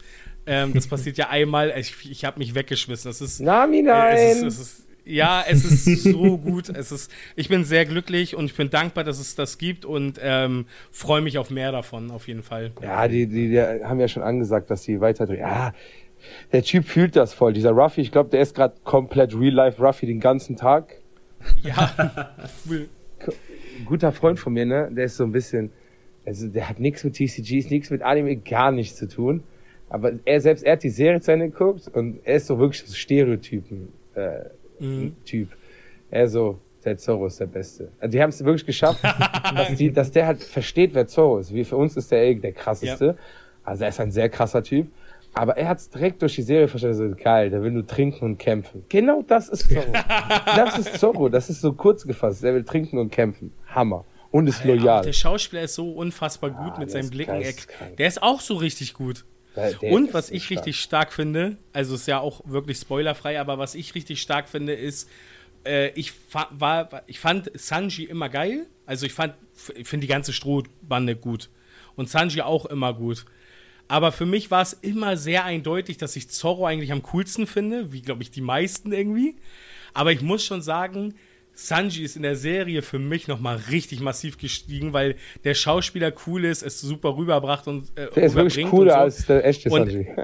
[0.46, 1.72] Ähm, das passiert ja einmal.
[1.78, 3.08] Ich, ich habe mich weggeschmissen.
[3.08, 4.16] Das ist Nami, äh, nein!
[4.16, 6.68] Es ist, es ist, ja, es ist so gut.
[6.68, 10.18] Es ist, ich bin sehr glücklich und ich bin dankbar, dass es das gibt und
[10.22, 12.72] ähm, freue mich auf mehr davon, auf jeden Fall.
[12.82, 15.40] Ja, die, die, die haben ja schon angesagt, dass sie weiterdrehen.
[15.40, 15.72] Ja,
[16.52, 17.52] der Typ fühlt das voll.
[17.52, 21.00] Dieser Ruffy, ich glaube, der ist gerade komplett Real-Life Ruffy den ganzen Tag.
[21.62, 22.34] Ja,
[22.68, 24.90] Ein guter Freund von mir, ne?
[24.90, 25.70] Der ist so ein bisschen,
[26.24, 29.44] also der hat nichts mit TCGs, nichts mit Anime, gar nichts zu tun.
[29.88, 32.84] Aber er selbst, er hat die Serie zu Ende geguckt und er ist so wirklich
[32.92, 34.46] Stereotypen äh,
[35.24, 35.48] Typ.
[36.10, 37.90] Er so, der Zorro ist der Beste.
[37.98, 39.02] Also die haben es wirklich geschafft,
[39.56, 41.52] dass, die, dass der halt versteht, wer Zorro ist.
[41.52, 43.16] Wie für uns ist der eh der krasseste.
[43.64, 44.88] Also er ist ein sehr krasser Typ.
[45.34, 46.96] Aber er hat es direkt durch die Serie verstanden.
[46.96, 48.84] So, geil, der will nur trinken und kämpfen.
[48.88, 49.92] Genau das ist Zorro.
[50.56, 51.28] das ist Zorro.
[51.28, 52.42] Das ist so kurz gefasst.
[52.42, 53.52] Der will trinken und kämpfen.
[53.66, 54.04] Hammer.
[54.30, 55.02] Und ist Aber loyal.
[55.02, 57.34] der Schauspieler ist so unfassbar gut Ah, mit seinen ist Blicken.
[57.34, 57.96] Er, geisteskrank.
[57.96, 59.24] der ist auch so richtig gut.
[59.92, 60.58] Und was ich stark.
[60.58, 64.74] richtig stark finde, also ist ja auch wirklich spoilerfrei, aber was ich richtig stark finde,
[64.74, 65.08] ist,
[65.64, 68.66] äh, ich, fa war, ich fand Sanji immer geil.
[68.86, 69.34] Also ich fand,
[69.74, 71.50] ich finde die ganze Strohbande gut.
[71.96, 73.24] Und Sanji auch immer gut.
[73.88, 77.92] Aber für mich war es immer sehr eindeutig, dass ich Zorro eigentlich am coolsten finde,
[77.92, 79.36] wie glaube ich die meisten irgendwie.
[79.94, 81.14] Aber ich muss schon sagen,
[81.58, 86.44] Sanji ist in der Serie für mich nochmal richtig massiv gestiegen, weil der Schauspieler cool
[86.44, 89.04] ist, es super rüberbracht und äh, Der ist wirklich rüberbringt cooler und so.
[89.04, 90.06] als der echte Und- Sanji.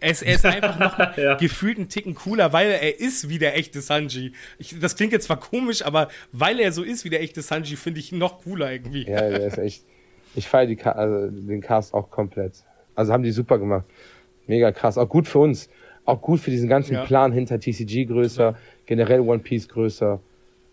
[0.00, 1.34] Es, er ist einfach noch Ja.
[1.34, 4.30] gefühlt einen Ticken cooler, weil er ist wie der echte Sanji.
[4.56, 7.74] Ich, das klingt jetzt zwar komisch, aber weil er so ist wie der echte Sanji,
[7.74, 9.08] finde ich ihn noch cooler irgendwie.
[9.08, 9.82] Ja, der ist echt.
[10.36, 12.62] Ich feiere also den Cast auch komplett.
[12.94, 13.86] Also haben die super gemacht.
[14.46, 14.98] Mega krass.
[14.98, 15.68] Auch gut für uns.
[16.04, 17.04] auch gut für diesen ganzen Ja.
[17.04, 18.56] Plan hinter TCG größer,
[18.86, 20.20] generell One Piece größer.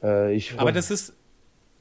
[0.03, 1.13] Äh, ich Aber das ist,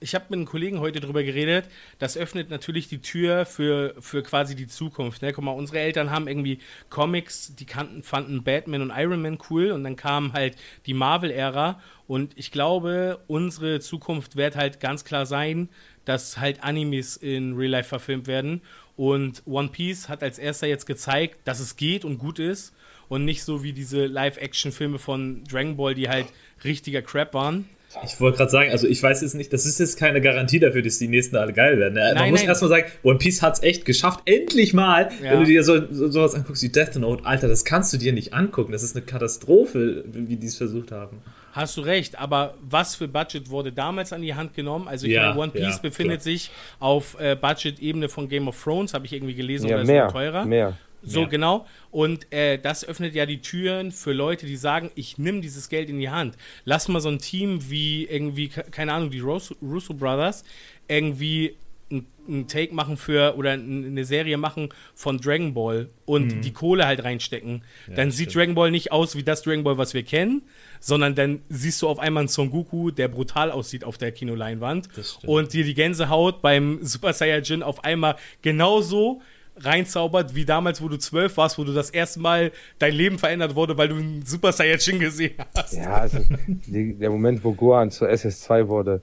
[0.00, 1.66] ich habe mit einem Kollegen heute drüber geredet,
[1.98, 5.22] das öffnet natürlich die Tür für, für quasi die Zukunft.
[5.22, 5.32] Ne?
[5.32, 6.58] Guck mal, unsere Eltern haben irgendwie
[6.90, 10.56] Comics, die kannten, fanden Batman und Iron Man cool und dann kam halt
[10.86, 15.70] die Marvel-Ära und ich glaube, unsere Zukunft wird halt ganz klar sein,
[16.04, 18.60] dass halt Animes in Real Life verfilmt werden
[18.96, 22.74] und One Piece hat als erster jetzt gezeigt, dass es geht und gut ist
[23.08, 26.26] und nicht so wie diese Live-Action-Filme von Dragon Ball, die halt
[26.62, 27.68] richtiger Crap waren.
[28.02, 30.82] Ich wollte gerade sagen, also ich weiß jetzt nicht, das ist jetzt keine Garantie dafür,
[30.82, 31.94] dass die nächsten alle geil werden.
[31.94, 32.00] Ne?
[32.00, 32.48] Man Nein, muss nein.
[32.48, 34.20] erstmal sagen, One Piece hat es echt geschafft.
[34.24, 35.32] Endlich mal, Ja.
[35.32, 38.12] wenn du dir so, so, sowas anguckst wie Death Note, Alter, das kannst du dir
[38.12, 38.72] nicht angucken.
[38.72, 41.18] Das ist eine Katastrophe, wie die es versucht haben.
[41.52, 44.88] Hast du recht, aber was für Budget wurde damals an die Hand genommen?
[44.88, 46.32] Also ich Ja, meine, One Piece ja, befindet klar.
[46.32, 50.06] sich auf äh, Budget-Ebene von Game of Thrones, habe ich irgendwie gelesen, ja, oder mehr,
[50.06, 50.44] ist noch teurer?
[50.44, 50.76] mehr.
[51.04, 51.28] So, Mehr.
[51.28, 51.66] genau.
[51.90, 55.88] Und äh, das öffnet ja die Türen für Leute, die sagen, ich nehme dieses Geld
[55.90, 56.36] in die Hand.
[56.64, 60.44] Lass mal so ein Team wie irgendwie, ke- keine Ahnung, die Russo, Russo Brothers,
[60.88, 61.56] irgendwie
[61.90, 62.06] ein-
[62.48, 67.62] Take machen für oder eine Serie machen von Dragon Ball und die Kohle halt reinstecken.
[67.94, 68.36] dann sieht stimmt.
[68.42, 70.40] Dragon Ball nicht aus wie das Dragon Ball, was wir kennen,
[70.80, 74.88] sondern dann siehst du auf einmal einen Son Goku, der brutal aussieht auf der Kinoleinwand
[75.26, 79.20] und dir die Gänsehaut beim Super Saiyajin auf einmal genauso
[79.56, 83.54] reinzaubert wie damals, wo du zwölf warst, wo du das erste Mal dein Leben verändert
[83.54, 85.74] wurde, weil du einen Super Saiyajin gesehen hast.
[85.74, 86.18] Ja, also
[86.66, 89.00] die, der Moment, wo Gohan zur SS2 wurde,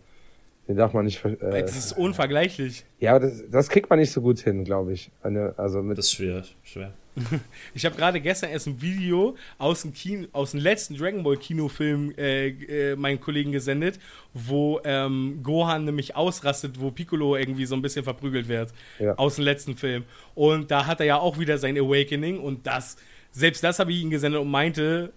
[0.67, 1.19] den darf man nicht.
[1.19, 2.85] ver- Äh, Das ist unvergleichlich.
[2.99, 5.09] ja, aber das, das kriegt man nicht so gut hin, glaube ich.
[5.23, 6.93] Eine, also mit, Das ist schwer, schwer.
[7.73, 11.37] Ich habe gerade gestern erst ein Video aus dem, Kino, aus dem letzten Dragon Ball
[11.37, 13.99] Kinofilm äh, äh, meinen Kollegen gesendet,
[14.33, 18.73] wo ähm, Gohan nämlich ausrastet, wo Piccolo irgendwie so ein bisschen verprügelt wird.
[18.99, 19.15] Ja.
[19.15, 20.03] Aus dem letzten Film.
[20.35, 22.97] Und da hat er ja auch wieder sein Awakening und das,
[23.31, 25.11] selbst das habe ich ihm gesendet und meinte,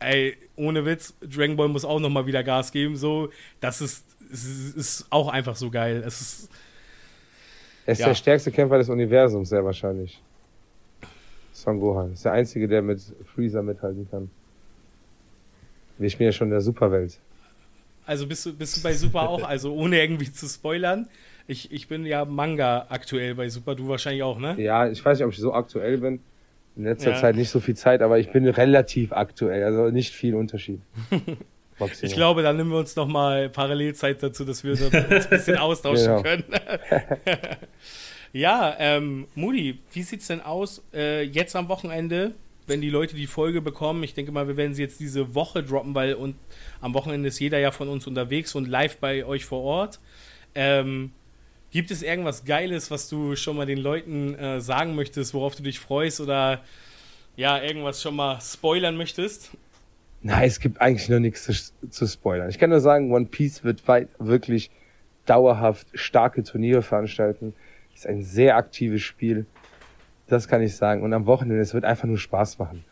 [0.00, 2.96] ey, ohne Witz, Dragon Ball muss auch nochmal wieder Gas geben.
[2.96, 3.30] So,
[3.60, 6.02] das ist, ist, ist auch einfach so geil.
[6.06, 6.50] Es ist,
[7.86, 8.06] er ist ja.
[8.08, 10.20] der stärkste Kämpfer des Universums, sehr wahrscheinlich.
[11.62, 12.12] Son Gohan.
[12.12, 13.00] Ist der einzige, der mit
[13.34, 14.30] Freezer mithalten kann.
[15.98, 17.18] Wir spielen ja schon in der Superwelt.
[18.04, 21.06] Also bist du, bist du bei Super auch, also ohne irgendwie zu spoilern.
[21.46, 24.60] Ich, ich bin ja Manga aktuell bei Super, du wahrscheinlich auch, ne?
[24.60, 26.20] Ja, ich weiß nicht, ob ich so aktuell bin.
[26.74, 27.16] In letzter Ja.
[27.20, 29.62] Zeit nicht so viel Zeit, aber ich bin relativ aktuell.
[29.62, 30.80] Also nicht viel Unterschied.
[31.78, 32.08] Maximum.
[32.08, 35.56] Ich glaube, dann nehmen wir uns noch mal Parallelzeit dazu, dass wir uns ein bisschen
[35.58, 36.22] austauschen Genau.
[36.22, 36.44] können.
[38.32, 42.32] ja, ähm, Moody, wie sieht's denn aus äh, jetzt am Wochenende,
[42.66, 44.02] wenn die Leute die Folge bekommen?
[44.04, 46.36] Ich denke mal, wir werden sie jetzt diese Woche droppen, weil und
[46.80, 50.00] am Wochenende ist jeder ja von uns unterwegs und live bei euch vor Ort.
[50.54, 51.12] Ähm,
[51.70, 55.62] gibt es irgendwas Geiles, was du schon mal den Leuten äh, sagen möchtest, worauf du
[55.62, 56.60] dich freust oder
[57.36, 59.50] ja, irgendwas schon mal spoilern möchtest?
[60.22, 62.48] Nein, es gibt eigentlich noch nichts zu, zu spoilern.
[62.48, 64.70] Ich kann nur sagen, One Piece wird weit, wirklich
[65.26, 67.54] dauerhaft starke Turniere veranstalten.
[68.02, 69.46] Ist ein sehr aktives Spiel.
[70.26, 71.02] Das kann ich sagen.
[71.02, 72.84] Und am Wochenende, es wird einfach nur Spaß machen.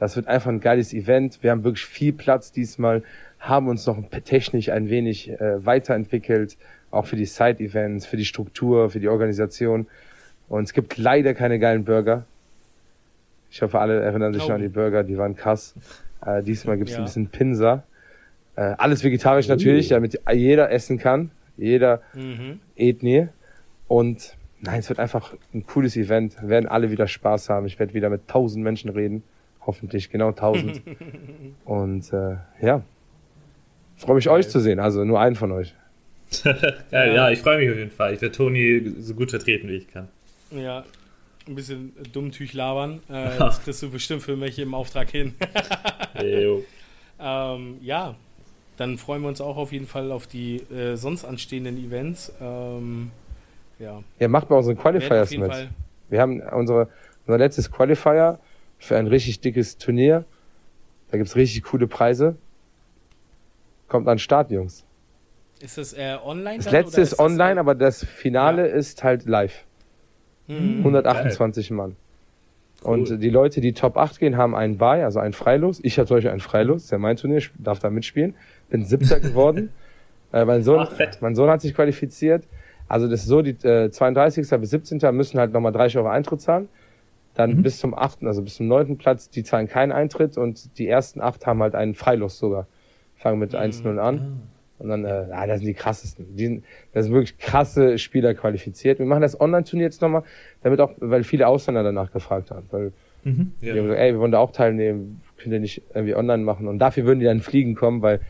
[0.00, 1.38] Das wird einfach ein geiles Event.
[1.42, 3.04] Wir haben wirklich viel Platz diesmal,
[3.38, 6.56] haben uns noch technisch ein wenig äh, weiterentwickelt,
[6.90, 9.86] auch für die Side-Events, für die Struktur, für die Organisation.
[10.48, 12.24] Und es gibt leider keine geilen Burger.
[13.52, 14.48] Ich hoffe, alle erinnern sich Oh.
[14.48, 15.74] noch an die Burger, die waren krass.
[16.26, 17.02] Äh, diesmal gibt es Ja.
[17.02, 17.84] ein bisschen Pinsa.
[18.56, 21.30] Äh, alles vegetarisch natürlich, damit jeder essen kann.
[21.56, 22.58] Jeder Mhm.
[22.74, 23.28] Ethnie.
[23.88, 26.40] Und nein, es wird einfach ein cooles Event.
[26.40, 27.66] Wir werden alle wieder Spaß haben.
[27.66, 29.22] Ich werde wieder mit tausend Menschen reden.
[29.66, 30.82] Hoffentlich genau tausend.
[31.64, 32.82] Und äh, ja,
[33.96, 34.78] freue mich euch zu sehen.
[34.78, 35.74] Also nur einen von euch.
[36.90, 38.14] Geil, ja, ich freue mich auf jeden Fall.
[38.14, 40.08] Ich werde Toni so gut vertreten, wie ich kann.
[40.50, 40.84] Ja,
[41.46, 43.00] ein bisschen dummtüch labern.
[43.08, 45.34] Äh, das kriegst du bestimmt für mich im Auftrag hin.
[47.18, 48.16] Ähm, ja,
[48.76, 52.32] dann freuen wir uns auch auf jeden Fall auf die äh, sonst anstehenden Events.
[52.40, 53.10] Ähm,
[53.78, 55.52] ja, Ja, macht bei unseren Qualifiers mit.
[55.52, 55.68] Fall.
[56.08, 56.88] Wir haben unsere,
[57.26, 58.38] unser letztes Qualifier
[58.78, 60.24] für ein richtig dickes Turnier.
[61.10, 62.36] Da gibt's richtig coole Preise.
[63.88, 64.84] Kommt an den Start, Jungs.
[65.60, 66.56] Ist das äh, online?
[66.56, 69.64] Das dann, letzte oder ist das, online, aber das Finale ist halt live.
[70.48, 70.78] Mhm.
[70.78, 71.96] 128 Mann.
[72.82, 75.80] Und die Leute, die Top 8 gehen, haben einen Buy, also einen Freilos.
[75.82, 78.34] Ich habe zum Beispiel einen Freilos, das ist ja mein Turnier, ich darf da mitspielen.
[78.68, 79.72] Bin Siebter geworden.
[80.32, 82.44] äh, mein, Sohn, Ach, mein Sohn hat sich qualifiziert.
[82.88, 84.48] Also das ist so, die äh, 32.
[84.60, 84.98] bis 17.
[85.12, 86.68] müssen halt nochmal 30 Euro Eintritt zahlen.
[87.34, 88.96] Dann bis zum 8., also bis zum 9.
[88.96, 92.66] Platz, die zahlen keinen Eintritt und die ersten 8 haben halt einen Freilos sogar.
[93.16, 94.42] Fangen mit 1-0 an.
[94.78, 96.36] Und dann, äh, ah, das sind die krassesten.
[96.36, 98.98] Die, sind- da sind wirklich krasse Spieler qualifiziert.
[98.98, 100.22] Wir machen das Online-Turnier jetzt nochmal,
[100.62, 102.66] damit auch, weil viele Ausländer danach gefragt haben.
[102.70, 102.92] Weil
[103.24, 103.32] Ja.
[103.60, 105.20] die haben gesagt, ey, wir wollen da auch teilnehmen.
[105.38, 106.66] könnt ihr nicht irgendwie online machen.
[106.68, 108.20] Und dafür würden die dann fliegen kommen, weil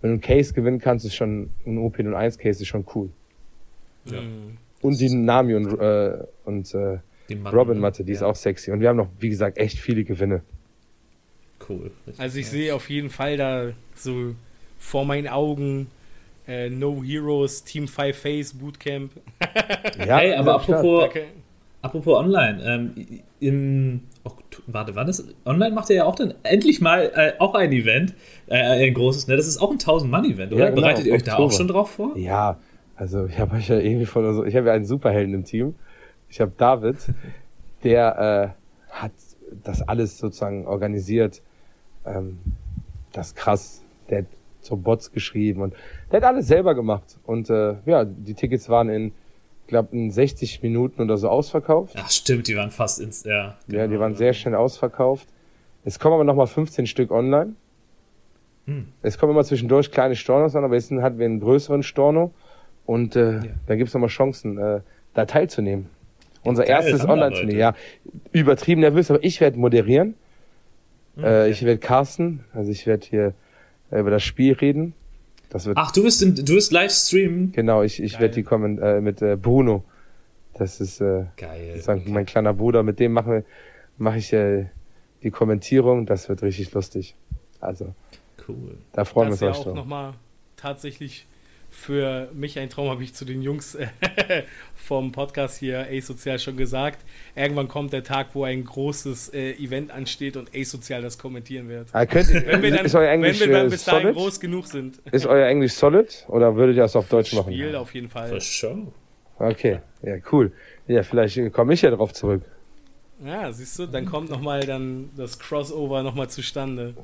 [0.00, 3.10] wenn du einen Case gewinnen kannst, ist schon ein OP01 Case ist schon cool.
[4.10, 4.18] Ja.
[4.82, 6.98] Und die Nami und, äh, und äh,
[7.28, 8.26] Die Matten, Robin Matte, die ist ja.
[8.26, 8.70] auch sexy.
[8.70, 10.42] Und wir haben noch, wie gesagt, echt viele Gewinne.
[11.68, 11.90] Cool.
[12.18, 14.34] Also ich sehe auf jeden Fall da so
[14.78, 15.88] vor meinen Augen
[16.46, 19.10] äh, No Heroes, Team Five Face, Bootcamp.
[20.06, 21.24] Ja, Hey, aber apropos, Okay.
[21.82, 26.80] apropos online, ähm, im Oktober, warte, wann ist online macht er ja auch dann endlich
[26.80, 28.14] mal äh, auch ein Event,
[28.46, 29.36] äh, ein großes, ne?
[29.36, 30.64] Das ist auch ein 1000-Mann-Event, oder?
[30.64, 31.52] Ja, genau, Bereitet ihr euch da auch Oktober.
[31.56, 32.16] schon drauf vor?
[32.16, 32.58] Ja,
[32.96, 35.74] also ich habe euch ja irgendwie von, also ich habe ja einen Superhelden im Team.
[36.28, 36.96] Ich habe David,
[37.84, 38.56] der
[38.88, 39.12] äh, hat
[39.62, 41.42] das alles sozusagen organisiert.
[42.04, 42.38] Ähm,
[43.12, 43.82] das krass.
[44.10, 44.26] Der hat
[44.60, 45.74] so Bots geschrieben und
[46.10, 47.18] der hat alles selber gemacht.
[47.24, 49.12] Und äh, ja, die Tickets waren in,
[49.66, 51.94] glaube, in 60 Minuten oder so ausverkauft.
[51.96, 53.56] Ach stimmt, die waren fast ins, ja.
[53.68, 54.00] Ja, die genau.
[54.00, 55.28] waren sehr schnell ausverkauft.
[55.84, 57.54] Es kommen aber nochmal 15 Stück online.
[58.66, 58.88] Hm.
[59.02, 62.32] Es kommen immer zwischendurch kleine Stornos an, aber jetzt hatten wir einen größeren Storno.
[62.86, 63.42] Und äh, Ja.
[63.66, 64.80] da gibt es nochmal Chancen, äh,
[65.14, 65.86] da teilzunehmen.
[66.44, 67.56] Unser Geil, erstes Online-Turnier.
[67.58, 67.74] Ja,
[68.32, 70.14] übertrieben nervös, aber ich werde moderieren.
[71.16, 73.34] Hm, Äh, ich werde casten, also ich werde hier
[73.90, 74.94] äh, über das Spiel reden.
[75.50, 77.52] Das wird Ach, du wirst, in, du wirst live streamen?
[77.52, 79.84] genau, ich, ich werde die kommen äh, mit äh, Bruno.
[80.54, 81.70] Das ist äh, Geil.
[81.72, 83.44] sozusagen mein kleiner Bruder, mit dem mache
[83.98, 84.66] mache ich äh,
[85.22, 86.06] die Kommentierung.
[86.06, 87.14] Das wird richtig lustig.
[87.60, 87.94] Also,
[88.46, 88.76] Cool.
[88.92, 89.74] da freuen das wir uns ja auch drauf.
[89.74, 90.12] nochmal
[90.56, 91.26] tatsächlich
[91.76, 93.86] für mich ein Traum, habe ich zu den Jungs äh,
[94.74, 97.04] vom Podcast hier A-Sozial schon gesagt.
[97.36, 101.88] Irgendwann kommt der Tag, wo ein großes äh, Event ansteht und A-Sozial das kommentieren wird.
[101.92, 104.16] Ah, könnt, Wenn wir dann, ist euer wenn Englisch wir dann äh, bis dahin solid?
[104.16, 104.98] groß genug sind.
[105.12, 107.52] Ist euer Englisch solid oder würdet ihr das auf Deutsch machen?
[107.52, 108.28] Spiel auf jeden Fall.
[108.28, 108.86] For sure.
[109.38, 110.50] Okay, ja, cool.
[110.88, 112.42] Ja, vielleicht äh, komme ich ja drauf zurück.
[113.24, 116.94] Ja, siehst du, dann kommt nochmal dann das Crossover nochmal zustande.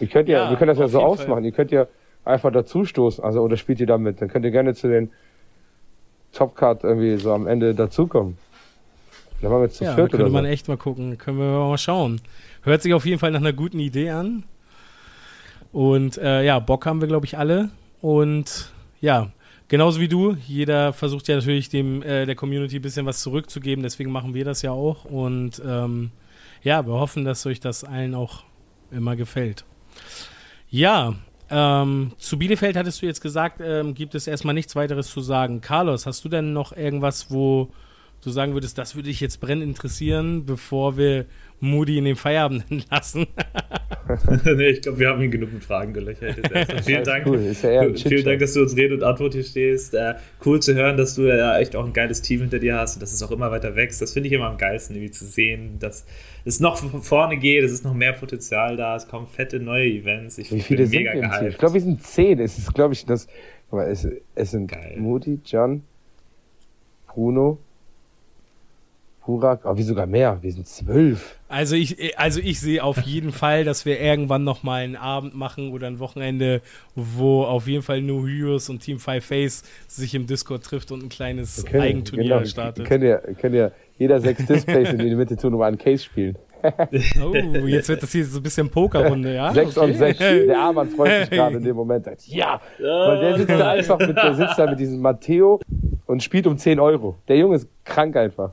[0.00, 1.44] Ihr könnt ja, Ja, wir können das ja so ausmachen.
[1.44, 1.86] Ihr könnt ja
[2.24, 4.20] einfach dazustoßen, also oder spielt ihr damit?
[4.20, 5.10] Dann könnt ihr gerne zu den
[6.32, 8.36] Topcard irgendwie so am Ende dazukommen.
[9.40, 10.50] Dann machen wir zu Ja, da viert könnte oder man so.
[10.50, 11.16] echt mal gucken.
[11.18, 12.20] Können wir mal schauen.
[12.62, 14.44] Hört sich auf jeden Fall nach einer guten Idee an.
[15.72, 17.70] Und äh, ja, Bock haben wir, glaube ich, alle.
[18.00, 19.30] Und ja,
[19.68, 23.82] genauso wie du, jeder versucht ja natürlich dem äh, der Community ein bisschen was zurückzugeben.
[23.82, 25.04] Deswegen machen wir das ja auch.
[25.04, 26.10] Und ähm,
[26.62, 28.42] ja, wir hoffen, dass euch das allen auch
[28.90, 29.64] immer gefällt.
[30.70, 31.14] Ja,
[31.50, 35.60] ähm, zu Bielefeld hattest du jetzt gesagt, ähm, gibt es erstmal nichts weiteres zu sagen.
[35.60, 37.70] Carlos, hast du denn noch irgendwas, wo
[38.22, 41.26] du sagen würdest, das würde dich jetzt brennend interessieren, bevor wir
[41.60, 43.26] Moody in den Feierabend entlassen?
[44.44, 46.36] nee, ich glaube, wir haben ihn genug mit Fragen gelöchert.
[46.84, 47.26] Vielen Dank.
[47.26, 47.42] cool.
[47.62, 48.24] Ja Vielen.
[48.24, 49.94] Dank, dass du uns Rede und Antwort hier stehst.
[49.94, 50.14] Äh,
[50.44, 53.02] cool zu hören, dass du ja echt auch ein geiles Team hinter dir hast und
[53.02, 54.00] dass es auch immer weiter wächst.
[54.00, 56.06] Das finde ich immer am geilsten, irgendwie zu sehen, dass
[56.44, 59.86] es noch von vorne geht, es ist noch mehr Potenzial da, es kommen fette neue
[59.86, 60.38] Events.
[60.38, 61.52] Ich Wie bin viele sind mega gehypt.
[61.52, 62.38] Ich glaube, wir sind zehn.
[62.40, 63.26] Es ist, glaube ich, das.
[63.70, 64.96] mal, Es, es sind Geil.
[64.96, 65.82] Moody, John,
[67.08, 67.58] Bruno,
[69.28, 70.38] Burak, oh, wie sogar mehr.
[70.40, 71.36] Wir sind zwölf.
[71.50, 75.34] Also ich, also ich sehe auf jeden Fall, dass wir irgendwann noch mal einen Abend
[75.34, 76.62] machen oder ein Wochenende,
[76.94, 81.02] wo auf jeden Fall No Heroes und Team Five Face sich im Discord trifft und
[81.02, 82.86] ein kleines können- Eigenturnier genau, startet.
[82.86, 86.38] Können ja, können ja jeder sechs Displays in die Mitte tun, um einen Case spielen.
[87.22, 87.34] Oh,
[87.66, 89.52] jetzt wird das hier so ein bisschen Pokerrunde, ja?
[89.52, 89.90] Sechs Okay.
[89.90, 90.18] und sechs.
[90.18, 92.06] Der Arman freut sich gerade in dem Moment.
[92.06, 92.62] Sagt, ja!
[92.78, 95.60] Weil der sitzt da einfach mit, der sitzt da mit diesem Matteo
[96.06, 97.16] und spielt um 10 Euro.
[97.28, 98.52] Der Junge ist krank einfach.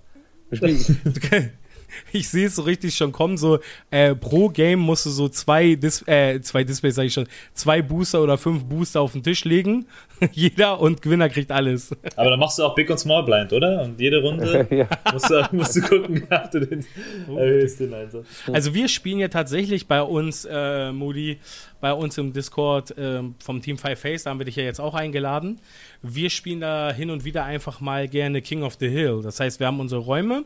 [2.12, 3.60] Ich sehe es so richtig schon kommen, so
[3.92, 7.82] äh, pro Game musst du so zwei, Dis äh, zwei Displays, sage ich schon, zwei
[7.82, 9.86] Booster oder fünf Booster auf den Tisch legen,
[10.32, 11.96] jeder und Gewinner kriegt alles.
[12.16, 13.82] Aber dann machst du auch Big und Small Blind, oder?
[13.82, 14.88] Und jede Runde ja.
[15.12, 16.86] musst, du, musst du gucken, ob du den
[17.28, 18.26] erhöhst, den Einsatz.
[18.52, 21.40] Also wir spielen ja tatsächlich bei uns, äh, Moody,
[21.86, 24.82] bei uns im Discord ähm, vom Team Five Face, da haben wir dich ja jetzt
[24.82, 25.62] auch eingeladen.
[26.02, 29.22] Wir spielen da hin und wieder einfach mal gerne King of the Hill.
[29.22, 30.46] Das heißt, wir haben unsere Räume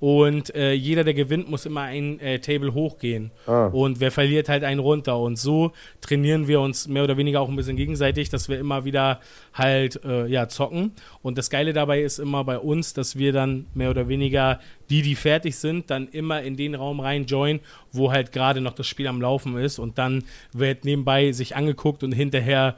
[0.00, 3.32] und äh, jeder, der gewinnt, muss immer ein äh, Table hochgehen.
[3.46, 3.66] Ah.
[3.66, 5.18] Und wer verliert, halt einen runter.
[5.18, 8.84] Und so trainieren wir uns mehr oder weniger auch ein bisschen gegenseitig, dass wir immer
[8.84, 9.20] wieder
[9.54, 10.92] halt äh, ja, zocken.
[11.22, 15.02] Und das Geile dabei ist immer bei uns, dass wir dann mehr oder weniger die,
[15.02, 17.60] die fertig sind, dann immer in den Raum rein joinen,
[17.92, 19.80] wo halt gerade noch das Spiel am Laufen ist.
[19.80, 22.76] Und dann wird nebenbei sich angeguckt und hinterher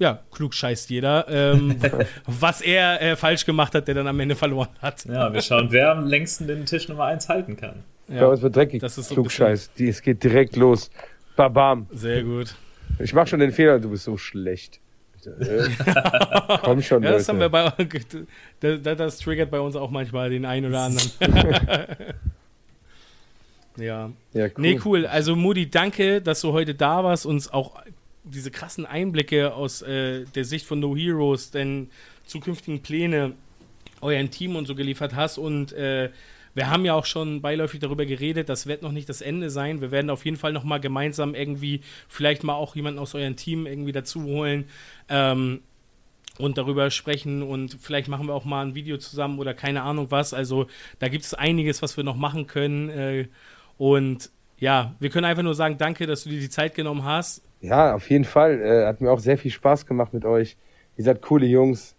[0.00, 1.76] ja, klug scheißt jeder, ähm,
[2.26, 5.04] was er äh, falsch gemacht hat, der dann am Ende verloren hat.
[5.04, 7.84] Ja, wir schauen, wer am längsten den Tisch Nummer 1 halten kann.
[8.08, 8.80] Bei uns wird dreckig.
[8.80, 9.74] Das ist so ein Klugscheiß.
[9.74, 10.90] Die, es geht direkt los.
[11.36, 11.86] Babam.
[11.92, 12.56] Sehr gut.
[12.98, 14.80] Ich mach schon den Fehler, du bist so schlecht.
[16.62, 17.70] Komm schon, Ja, das haben wir bei
[18.60, 21.10] das, das triggert bei uns auch manchmal den einen oder anderen.
[23.76, 24.10] Ja.
[24.32, 24.52] ja cool.
[24.56, 25.06] Nee, cool.
[25.06, 27.76] Also, Moody, danke, dass du heute da warst, uns auch
[28.24, 31.90] diese krassen Einblicke aus äh, der Sicht von No Heroes, denn
[32.26, 33.32] zukünftigen Pläne,
[34.00, 35.38] euren Team und so geliefert hast.
[35.38, 36.10] Und äh,
[36.54, 39.80] wir haben ja auch schon beiläufig darüber geredet, das wird noch nicht das Ende sein.
[39.80, 43.36] Wir werden auf jeden Fall noch mal gemeinsam irgendwie vielleicht mal auch jemanden aus eurem
[43.36, 44.64] Team irgendwie dazu holen.
[45.08, 45.60] Ähm,
[46.38, 50.10] und darüber sprechen und vielleicht machen wir auch mal ein Video zusammen oder keine Ahnung
[50.10, 50.32] was.
[50.32, 50.68] Also
[50.98, 52.88] da gibt es einiges, was wir noch machen können.
[52.88, 53.28] Äh,
[53.76, 57.42] und ja, wir können einfach nur sagen, danke, dass du dir die Zeit genommen hast.
[57.60, 58.60] Ja, auf jeden Fall.
[58.60, 60.56] Äh, hat mir auch sehr viel Spaß gemacht mit euch.
[60.96, 61.94] Ihr seid coole Jungs.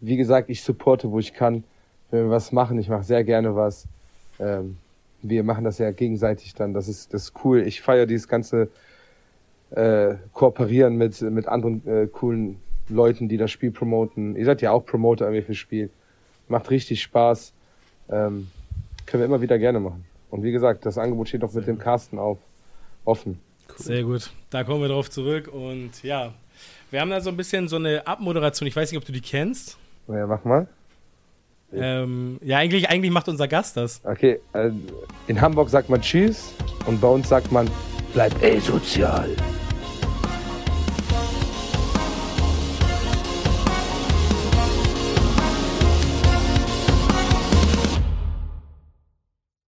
[0.00, 1.64] Wie gesagt, ich supporte, wo ich kann.
[2.10, 3.86] Wenn wir was machen, ich mache sehr gerne was.
[4.38, 4.76] Ähm,
[5.22, 6.74] wir machen das ja gegenseitig dann.
[6.74, 7.62] Das ist, das ist cool.
[7.62, 8.68] Ich feiere dieses ganze
[9.70, 14.36] äh, Kooperieren mit, mit anderen äh, coolen Leuten, die das Spiel promoten.
[14.36, 15.90] Ihr seid ja auch Promoter irgendwie fürs Spiel.
[16.48, 17.52] Macht richtig Spaß.
[18.10, 18.48] Ähm,
[19.06, 20.04] können wir immer wieder gerne machen.
[20.30, 22.38] Und wie gesagt, das Angebot steht auch mit dem Carsten auf,
[23.04, 23.38] offen.
[23.78, 23.84] Cool.
[23.84, 24.30] Sehr gut.
[24.50, 25.48] Da kommen wir drauf zurück.
[25.48, 26.32] Und ja,
[26.90, 28.66] wir haben da so ein bisschen so eine Abmoderation.
[28.66, 29.76] Ich weiß nicht, ob du die kennst.
[30.08, 30.68] Ja, mach mal.
[31.72, 34.00] Ähm, ja, eigentlich, eigentlich macht unser Gast das.
[34.04, 34.70] Okay, äh,
[35.26, 36.52] in Hamburg sagt man Tschüss
[36.86, 37.68] und bei uns sagt man
[38.12, 39.28] Bleib asozial.
[39.28, 39.53] sozial